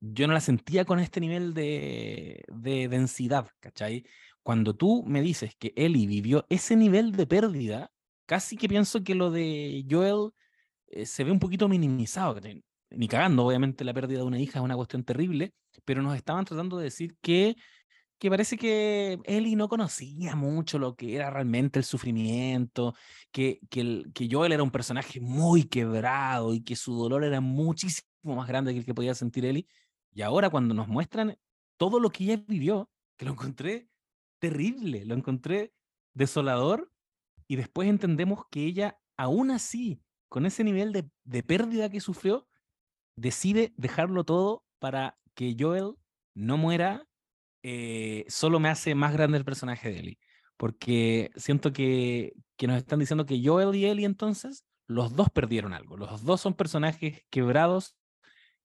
[0.00, 4.04] yo no la sentía con este nivel de, de densidad, ¿cachai?
[4.42, 7.90] Cuando tú me dices que Ellie vivió ese nivel de pérdida,
[8.26, 10.30] casi que pienso que lo de Joel
[10.86, 12.34] eh, se ve un poquito minimizado.
[12.34, 12.62] ¿cachai?
[12.90, 15.52] Ni cagando, obviamente la pérdida de una hija es una cuestión terrible,
[15.84, 17.56] pero nos estaban tratando de decir que
[18.18, 22.94] que parece que Ellie no conocía mucho lo que era realmente el sufrimiento,
[23.32, 27.40] que, que, el- que Joel era un personaje muy quebrado y que su dolor era
[27.40, 29.66] muchísimo más grande que el que podía sentir Ellie.
[30.12, 31.38] Y ahora cuando nos muestran
[31.76, 33.88] todo lo que ella vivió, que lo encontré
[34.40, 35.72] terrible, lo encontré
[36.14, 36.90] desolador,
[37.46, 42.47] y después entendemos que ella aún así con ese nivel de, de pérdida que sufrió,
[43.18, 45.94] decide dejarlo todo para que Joel
[46.34, 47.06] no muera,
[47.62, 50.18] eh, solo me hace más grande el personaje de Ellie.
[50.56, 55.72] Porque siento que, que nos están diciendo que Joel y Ellie entonces, los dos perdieron
[55.74, 55.96] algo.
[55.96, 57.96] Los dos son personajes quebrados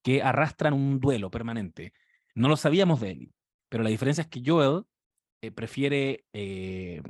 [0.04, 1.93] que arrastran un duelo permanente.
[2.36, 3.34] No lo sabíamos de Ellie,
[3.70, 4.84] pero la diferencia es que Joel
[5.41, 7.01] eh, prefiere eh,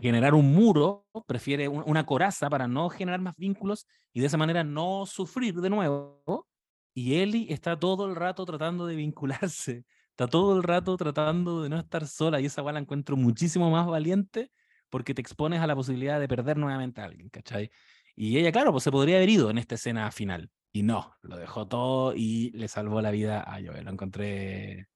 [0.00, 4.64] generar un muro, prefiere una coraza para no generar más vínculos y de esa manera
[4.64, 6.46] no sufrir de nuevo.
[6.94, 11.68] Y Ellie está todo el rato tratando de vincularse, está todo el rato tratando de
[11.68, 14.50] no estar sola y esa la encuentro muchísimo más valiente
[14.90, 17.70] porque te expones a la posibilidad de perder nuevamente a alguien, ¿cachai?
[18.14, 20.50] Y ella, claro, pues se podría haber ido en esta escena final.
[20.70, 23.84] Y no, lo dejó todo y le salvó la vida a Joel.
[23.84, 24.88] Lo encontré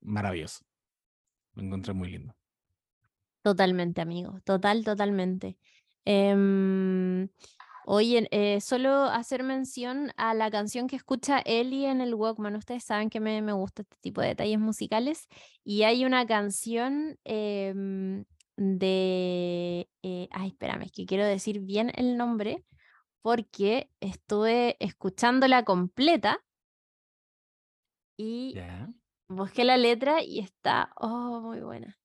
[0.00, 0.64] maravilloso.
[1.54, 2.34] Lo encontré muy lindo.
[3.44, 4.40] Totalmente, amigo.
[4.44, 5.58] Total, totalmente.
[6.06, 7.28] Em,
[7.84, 12.56] oye, eh, solo hacer mención a la canción que escucha Ellie en el Walkman.
[12.56, 15.28] Ustedes saben que me, me gusta este tipo de detalles musicales.
[15.62, 18.24] Y hay una canción em,
[18.56, 19.90] de...
[20.02, 22.64] Eh, ay, espérame, es que quiero decir bien el nombre
[23.20, 26.42] porque estuve escuchándola completa
[28.16, 28.54] y
[29.28, 31.98] busqué la letra y está, oh, muy buena.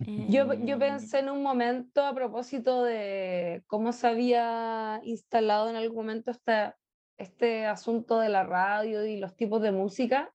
[0.00, 5.76] Yo, yo Eh, pensé en un momento a propósito de cómo se había instalado en
[5.76, 6.78] algún momento esta,
[7.16, 10.32] este asunto de la radio y los tipos de música,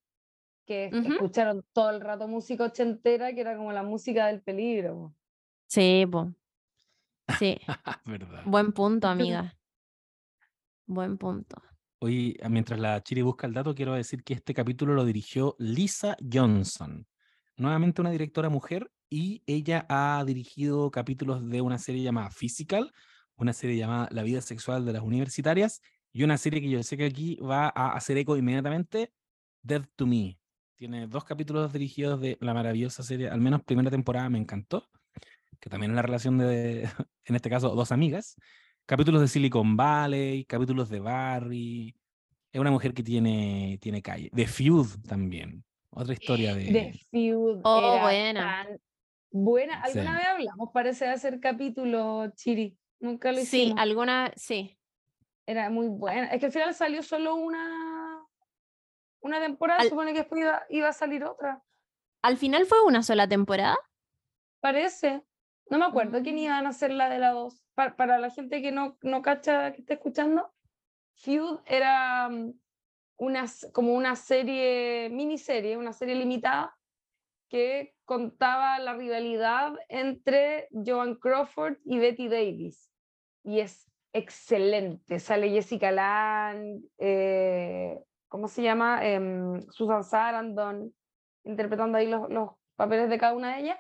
[0.66, 4.96] que escucharon todo el rato música ochentera, que era como la música del peligro.
[4.96, 5.16] po.
[5.68, 6.34] Sí, po.
[7.40, 7.58] Sí,
[8.46, 9.56] buen punto, amiga.
[10.86, 11.62] Buen punto.
[12.00, 16.18] Hoy, mientras la Chiri busca el dato, quiero decir que este capítulo lo dirigió Lisa
[16.32, 17.08] Johnson,
[17.56, 22.92] nuevamente una directora mujer, y ella ha dirigido capítulos de una serie llamada Physical,
[23.36, 26.98] una serie llamada La vida sexual de las universitarias, y una serie que yo sé
[26.98, 29.14] que aquí va a hacer eco inmediatamente,
[29.62, 30.40] Dead to Me.
[30.78, 34.90] Tiene dos capítulos dirigidos de la maravillosa serie, al menos primera temporada me encantó,
[35.60, 36.82] que también es la relación de,
[37.26, 38.36] en este caso, dos amigas.
[38.88, 41.96] Capítulos de Silicon Valley, capítulos de Barry.
[42.52, 44.32] Es una mujer que tiene, tiene calle.
[44.34, 45.64] De Feud también.
[45.92, 46.66] Otra historia de.
[46.66, 48.64] The Feud Oh, era buena.
[48.66, 48.80] tan
[49.34, 49.82] buena.
[49.82, 50.18] ¿Alguna Sí.
[50.18, 50.70] vez hablamos?
[50.74, 52.78] Parece de hacer capítulo, Chiri.
[53.00, 53.80] Nunca lo Sí, hicimos.
[53.82, 54.78] alguna, sí.
[55.46, 56.28] Era muy buena.
[56.28, 58.26] Es que al final salió solo una,
[59.22, 61.62] una temporada, Al- supone que después iba, iba a salir otra.
[62.22, 63.76] Al final fue una sola temporada.
[64.62, 65.24] Parece.
[65.70, 66.40] No me acuerdo quién Mm.
[66.40, 67.62] iban a hacer la de la dos.
[67.74, 70.54] Pa- para la gente que no, no cacha, que está escuchando,
[71.16, 72.54] Feud era mm,
[73.18, 76.78] una, como una serie, miniserie, una serie limitada
[77.50, 82.92] que contaba la rivalidad entre Joan Crawford y Betty Davis.
[83.44, 85.20] Y es excelente.
[85.20, 89.06] Sale Jessica Lange, eh, ¿cómo se llama?
[89.06, 90.94] Em, Susan Sarandon,
[91.44, 93.80] interpretando ahí los, los papeles de cada una de ellas.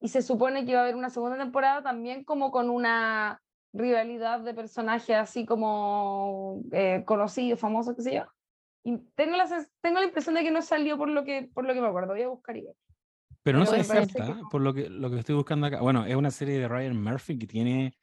[0.00, 3.40] Y se supone que va a haber una segunda temporada también como con una
[3.72, 8.24] rivalidad de personajes así como eh, conocidos, famosos, qué sé yo.
[9.14, 9.46] Tengo la,
[9.80, 12.12] tengo la impresión de que no salió por lo que, por lo que me acuerdo.
[12.12, 12.76] Voy a buscar y ver.
[13.44, 15.80] Pero no se descarta, que por lo que, lo que estoy buscando acá.
[15.82, 17.94] Bueno, es una serie de Ryan Murphy que tiene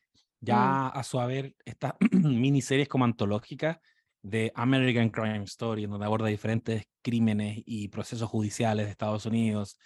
[0.42, 3.80] ya a su haber estas miniseries como antológicas
[4.24, 9.78] de American Crime Story, en donde aborda diferentes crímenes y procesos judiciales de Estados Unidos.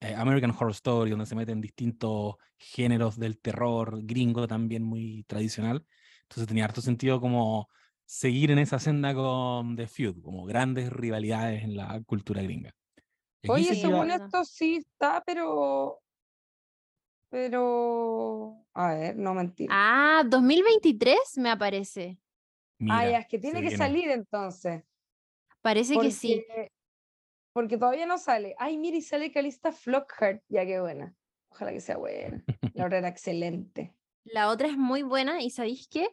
[0.00, 5.84] eh, American Horror Story, donde se meten distintos géneros del terror gringo también muy tradicional.
[6.24, 7.68] Entonces tenía harto sentido como
[8.06, 12.72] seguir en esa senda con The Feud, como grandes rivalidades en la cultura gringa.
[13.46, 16.00] Oye, según esto sí está, pero.
[17.30, 18.64] Pero.
[18.74, 19.72] A ver, no mentira.
[19.74, 22.18] Ah, 2023 me aparece.
[22.80, 23.76] Ah, mira, ya, es que tiene que viene.
[23.76, 24.82] salir entonces.
[25.60, 26.44] Parece que sí.
[27.52, 28.54] Porque, todavía no sale.
[28.58, 30.42] Ay, mira, y sale Calista Flockhart.
[30.48, 31.14] Ya, qué buena.
[31.50, 32.42] Ojalá que sea buena.
[32.74, 33.94] La obra era excelente.
[34.24, 36.08] La otra es muy buena y ¿sabéis qué?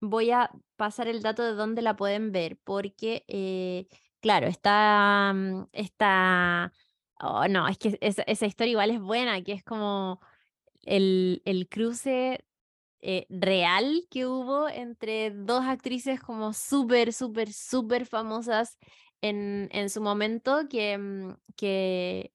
[0.00, 3.86] Voy a pasar el dato de dónde la pueden ver, porque, eh,
[4.20, 6.72] claro, está, mm, está,
[7.20, 10.20] oh, no, es que esa, historia igual es buena, que es como
[10.84, 12.44] el, el cruce
[13.00, 18.78] eh, real que hubo entre dos actrices como súper, súper, súper famosas
[19.22, 22.32] en, en su momento, que, mm, que,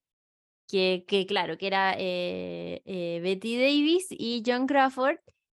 [0.68, 5.18] que, que, claro, que era eh, eh, Betty Davis y John Crawford.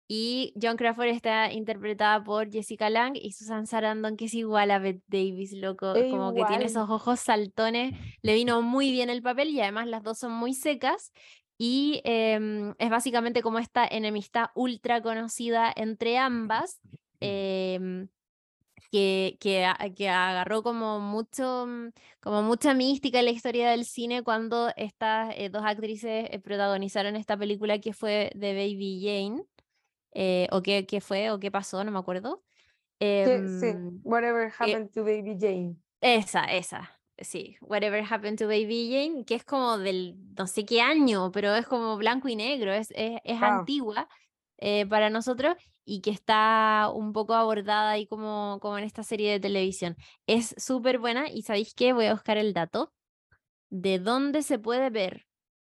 [0.08, 4.78] Y John Crawford está interpretada por Jessica Lange y Susan Sarandon, que es igual a
[4.78, 5.94] Bette Davis, loco.
[5.94, 6.66] Es Como que tiene igual.
[6.66, 7.92] esos ojos saltones.
[8.22, 11.12] Le vino muy bien el papel y además las dos son muy secas.
[11.58, 16.80] Y em, es básicamente como esta enemistad ultra conocida entre ambas,
[17.20, 18.08] em,
[18.92, 19.66] que, que,
[19.96, 25.34] que agarró como, mucho, mm, como mucha mística en la historia del cine cuando estas
[25.36, 29.42] eh, dos actrices eh, protagonizaron esta película que fue de Baby Jane,
[30.16, 32.44] eh, o qué, qué fue, o qué pasó, no me acuerdo.
[33.22, 35.76] Que- sí, Em, whatever happened to Baby Jane.
[36.00, 36.92] esa, esa.
[37.18, 41.54] Sí, Whatever Happened to Baby Jane, que es como del no sé qué año, pero
[41.54, 43.42] es como blanco y negro, es, es, es Wow.
[43.42, 44.08] antigua
[44.58, 45.56] eh, para nosotros
[45.86, 49.96] y que está un poco abordada ahí como, como en esta serie de televisión.
[50.26, 51.92] Es súper buena y ¿sabéis qué?
[51.94, 52.92] Voy a buscar el dato
[53.70, 55.26] de dónde se puede ver,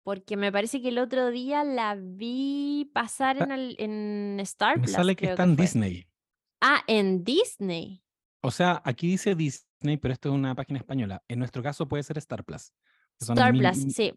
[0.07, 4.85] porque me parece que el otro día la vi pasar en, el, en Star Me
[4.85, 5.57] Plus, sale que está en.
[5.57, 6.07] Disney.
[6.61, 8.05] Ah, en Disney.
[8.41, 11.25] O sea, aquí dice Disney, pero esto es una página española.
[11.27, 12.73] En nuestro caso puede ser Star Plus.
[13.19, 14.15] Star Plus, mi- sí.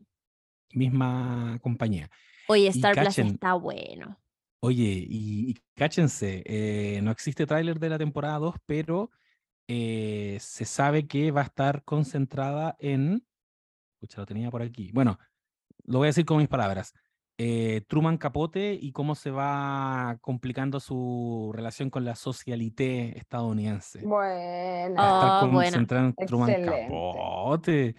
[0.74, 2.08] Misma compañía.
[2.48, 4.22] Oye, Star Plus está bueno.
[4.60, 9.10] Oye, y, y cáchense, eh, no existe tráiler de la temporada 2, pero
[9.68, 13.26] eh, se sabe que va a estar concentrada en...
[13.96, 14.92] Escucha, lo tenía por aquí.
[14.94, 15.18] Bueno,
[15.86, 16.94] lo voy a decir con mis palabras.
[17.42, 24.02] eh, Truman Capote y cómo se va complicando su relación con la socialité estadounidense.
[24.04, 24.88] Buena.
[24.90, 25.72] estar Oh, buena.
[25.72, 26.82] concentrada en Truman Excelente.
[26.90, 27.96] Capote.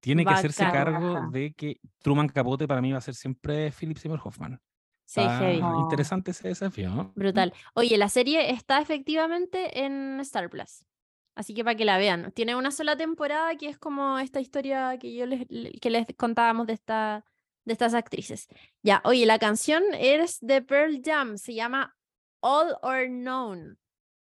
[0.00, 3.96] Tiene que hacerse cargo de que Truman Capote para mí va a ser siempre Philip
[3.96, 4.60] Seymour Hoffman.
[5.04, 5.20] Sí,
[5.82, 6.90] interesante ese desafío.
[6.90, 7.12] ¿no?
[7.14, 7.52] Brutal.
[7.74, 10.84] Oye, la serie está efectivamente en Star Plus.
[11.40, 12.32] Así que para que la vean.
[12.32, 16.06] Tiene una sola temporada que es como esta historia que yo les, le- que les
[16.16, 17.24] contábamos de, esta,
[17.64, 18.46] de estas actrices.
[18.82, 21.96] Ya, oye, la canción es de Pearl Jam, se llama
[22.40, 23.76] All or None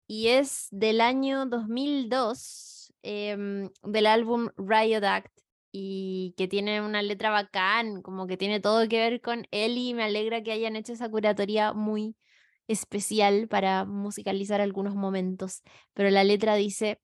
[0.06, 5.32] y es del año 2002, em, del álbum Riot Act
[5.72, 9.94] y que tiene una letra bacán, como que tiene todo que ver con Ellie.
[9.94, 12.16] Me alegra que hayan hecho esa curatoría muy
[12.68, 15.62] especial para musicalizar algunos momentos,
[15.92, 17.00] pero la letra dice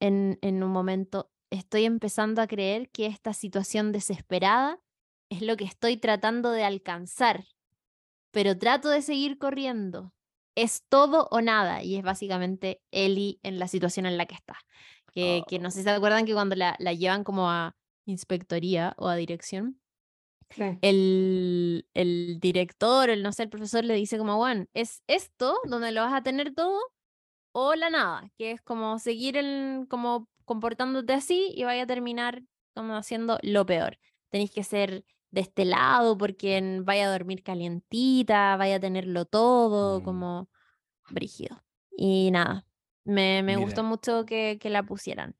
[0.00, 4.78] en, en un momento, estoy empezando a creer que esta situación desesperada
[5.30, 7.44] es lo que estoy tratando de alcanzar,
[8.30, 10.12] pero trato de seguir corriendo.
[10.54, 14.58] Es todo o nada, y es básicamente Ellie en la situación en la que está.
[15.12, 17.76] Que, que no sé si se acuerdan que cuando la, la llevan como a
[18.06, 19.80] inspectoría o a dirección,
[20.50, 20.82] Sí.
[20.82, 25.92] el, el director, el no sé, el profesor le dice como, bueno, es esto donde
[25.92, 26.78] lo vas a tener todo
[27.52, 32.42] o la nada, que es como seguir el, como comportándote así y vaya a terminar
[32.74, 33.98] como haciendo lo peor.
[34.30, 40.00] Tenéis que ser de este lado porque vaya a dormir calientita, vaya a tenerlo todo
[40.00, 40.02] Mm.
[40.02, 40.48] como
[41.08, 41.62] brígido.
[41.96, 42.66] Y nada,
[43.04, 45.36] me, me gustó mucho que, que la pusieran.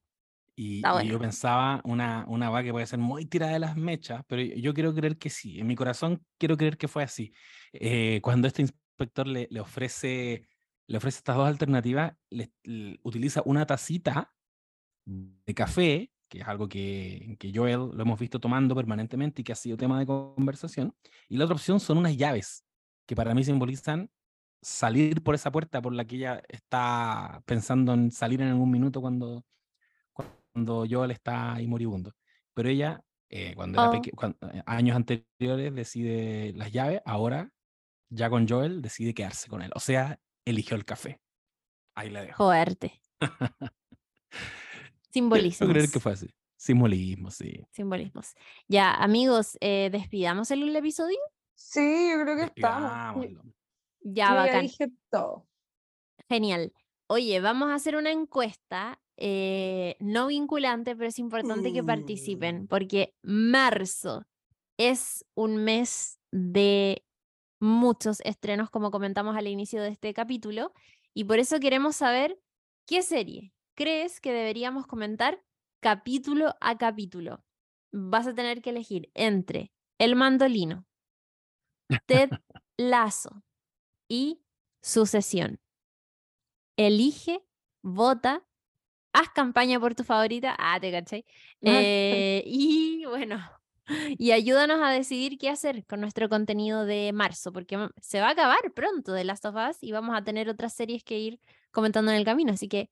[0.61, 4.23] Y, y yo pensaba una, una va que puede ser muy tirada de las mechas,
[4.27, 5.59] pero yo- yo quiero creer que sí.
[5.59, 7.31] En mi corazón quiero creer que fue así.
[7.71, 10.47] Eh, cuando este inspector le, le ofrece,
[10.87, 14.33] le ofrece estas dos alternativas, le- le utiliza una tacita
[15.05, 19.53] de café, que es algo que, que Joel lo hemos visto tomando permanentemente y que
[19.53, 20.93] ha sido tema de conversación.
[21.27, 22.65] Y la otra opción son unas llaves,
[23.07, 24.11] que para mí simbolizan
[24.61, 29.01] salir por esa puerta por la que ella está pensando en salir en algún minuto
[29.01, 29.45] cuando,
[30.59, 32.11] cuando Joel está ahí moribundo.
[32.53, 33.91] Pero ella, eh, cuando era Oh.
[33.93, 37.49] peque- cuan- eh, años anteriores, decide las llaves, ahora,
[38.09, 39.71] ya con Joel, decide quedarse con él.
[39.75, 41.21] O sea, eligió el café.
[41.95, 42.43] Ahí la dejo.
[42.43, 43.01] Fuerte.
[45.11, 45.65] Simbolismo.
[45.65, 46.27] Quiero creer que fue así.
[46.57, 47.65] Simbolismo, sí.
[47.71, 48.33] Simbolismos.
[48.67, 51.17] Ya, amigos, eh, despidamos el episodio.
[51.55, 53.25] Sí, yo creo que estamos.
[54.01, 54.61] Ya, ya bacán.
[54.63, 55.47] dije todo.
[56.27, 56.73] Genial.
[57.11, 63.15] Oye, vamos a hacer una encuesta eh, no vinculante, pero es importante que participen porque
[63.23, 64.27] marzo
[64.77, 67.03] es un mes de
[67.59, 70.71] muchos estrenos, como comentamos al inicio de este capítulo,
[71.15, 72.39] y por eso queremos saber
[72.85, 75.43] qué serie crees que deberíamos comentar
[75.81, 77.43] capítulo a capítulo.
[77.91, 80.85] Vas a tener que elegir entre El Mandolino,
[82.05, 82.29] Ted
[82.77, 83.41] Lazo
[84.07, 84.43] y
[84.83, 85.59] Sucesión.
[86.79, 87.41] Elige,
[87.81, 88.47] vota,
[89.11, 90.55] haz campaña por tu favorita.
[90.57, 91.25] Ah, te caché.
[91.59, 93.37] Eh, y bueno,
[94.17, 98.31] y ayúdanos a decidir qué hacer con nuestro contenido de marzo, porque se va a
[98.31, 101.41] acabar pronto de Last of Us y vamos a tener otras series que ir
[101.71, 102.89] comentando en el camino, así que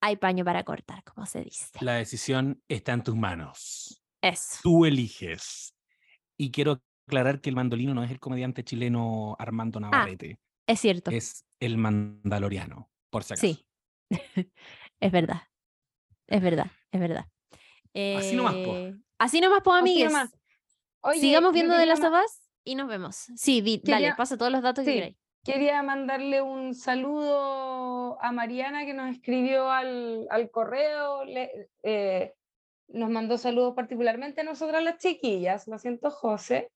[0.00, 1.66] hay paño para cortar, como se dice.
[1.82, 4.02] La decisión está en tus manos.
[4.22, 4.58] Eso.
[4.60, 5.72] Tú eliges.
[6.36, 11.12] Y quiero aclarar que el mandolino no es el comediante chileno Armando Navarrete, Es cierto.
[11.12, 13.46] es el mandaloriano, por si acaso.
[13.46, 13.66] Sí.
[15.00, 15.42] es verdad.
[16.26, 17.26] Es verdad, es verdad.
[18.16, 18.74] Así nomás, po.
[18.76, 20.12] Eh, Así nomás, Así amigues.
[20.12, 20.34] nomás.
[21.02, 23.16] Oye, Sigamos viendo de las sofás y nos vemos.
[23.36, 24.96] Sí, di- dale, pasa todos los datos que sí.
[24.96, 25.16] queráis.
[25.44, 31.24] Quería mandarle un saludo a Mariana que nos escribió al, al correo.
[31.24, 32.34] le- eh,
[32.88, 35.68] nos mandó saludos particularmente a nosotras las chiquillas.
[35.68, 36.70] Lo siento, José.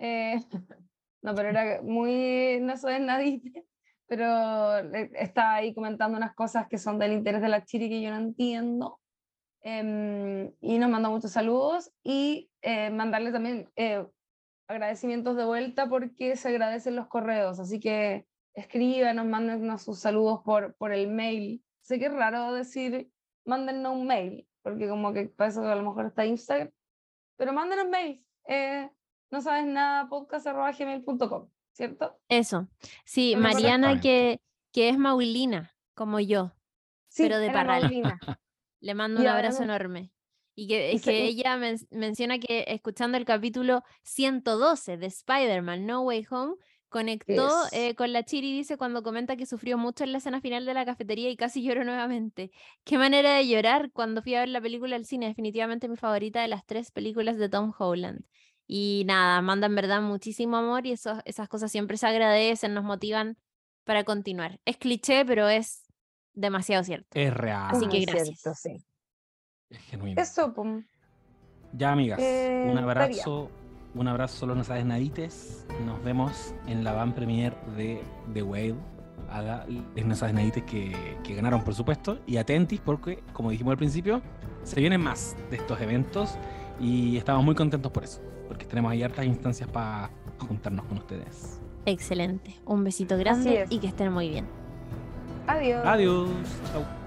[0.00, 0.34] Eh,
[1.22, 3.40] no, pero era muy, no soy nadie,
[4.06, 8.02] pero le- estaba ahí comentando unas cosas que son del interés de la chiri que
[8.02, 9.00] yo no entiendo.
[9.62, 14.04] Em, y nos mandó muchos saludos y eh, mandarle también eh,
[14.68, 20.74] agradecimientos de vuelta porque se agradecen los correos, así que escríbanos, mándennos sus saludos por,
[20.76, 21.64] por el mail.
[21.82, 23.08] Sé que es raro decir
[23.44, 26.70] mándennos un mail, porque como que para eso a lo mejor está Instagram,
[27.36, 28.24] pero mándenos mail.
[28.46, 28.90] Eh,
[29.30, 32.18] no sabes nada, podcast.gmail.com, ¿cierto?
[32.28, 32.68] Eso.
[33.04, 34.40] Sí, No Mariana que,
[34.72, 36.52] que es Maulina, como yo.
[37.08, 37.82] Sí, Pero de Parral.
[38.80, 40.12] Le mando un abrazo no- enorme.
[40.54, 46.02] Y que, y que ella men- menciona que escuchando el capítulo 112 de Spider-Man No
[46.02, 46.54] Way Home,
[46.90, 50.66] conectó eh, con la Chiri, dice, cuando comenta que sufrió mucho en la escena final
[50.66, 52.50] de la cafetería y casi lloró nuevamente.
[52.84, 56.42] Qué manera de llorar cuando fui a ver la película al cine, definitivamente mi favorita
[56.42, 58.20] de las tres películas de Tom Holland.
[58.66, 62.84] Y nada, manda en verdad muchísimo amor y eso, esas cosas siempre se agradecen, nos
[62.84, 63.36] motivan
[63.84, 64.60] para continuar.
[64.64, 65.82] Es cliché, pero es
[66.34, 67.08] demasiado cierto.
[67.12, 67.68] Es real.
[67.70, 68.38] Así Es que gracias.
[68.40, 68.84] cierto, sí.
[69.70, 70.20] Es genuino.
[70.22, 70.84] Eso, pum.
[71.74, 72.82] Ya, amigas, Eh, un estaría.
[73.02, 73.50] abrazo.
[73.94, 75.66] Un abrazo, solo no sabes nadites.
[75.84, 78.02] Nos vemos en la van premier de
[78.32, 78.76] The Whale.
[79.28, 82.18] A la- les no sabes nadites que, que ganaron, por supuesto.
[82.26, 84.22] Y atentis, porque, como dijimos al principio,
[84.62, 86.38] se vienen más de estos eventos.
[86.80, 88.22] Y estamos muy contentos por eso.
[88.62, 90.08] Porque tenemos ahí hartas instancias para
[90.38, 91.60] juntarnos con ustedes.
[91.84, 92.54] Excelente.
[92.64, 94.46] Un besito grande y que estén muy bien.
[95.48, 95.82] Adiós.
[95.84, 96.30] Adiós.
[96.72, 97.01] Chau.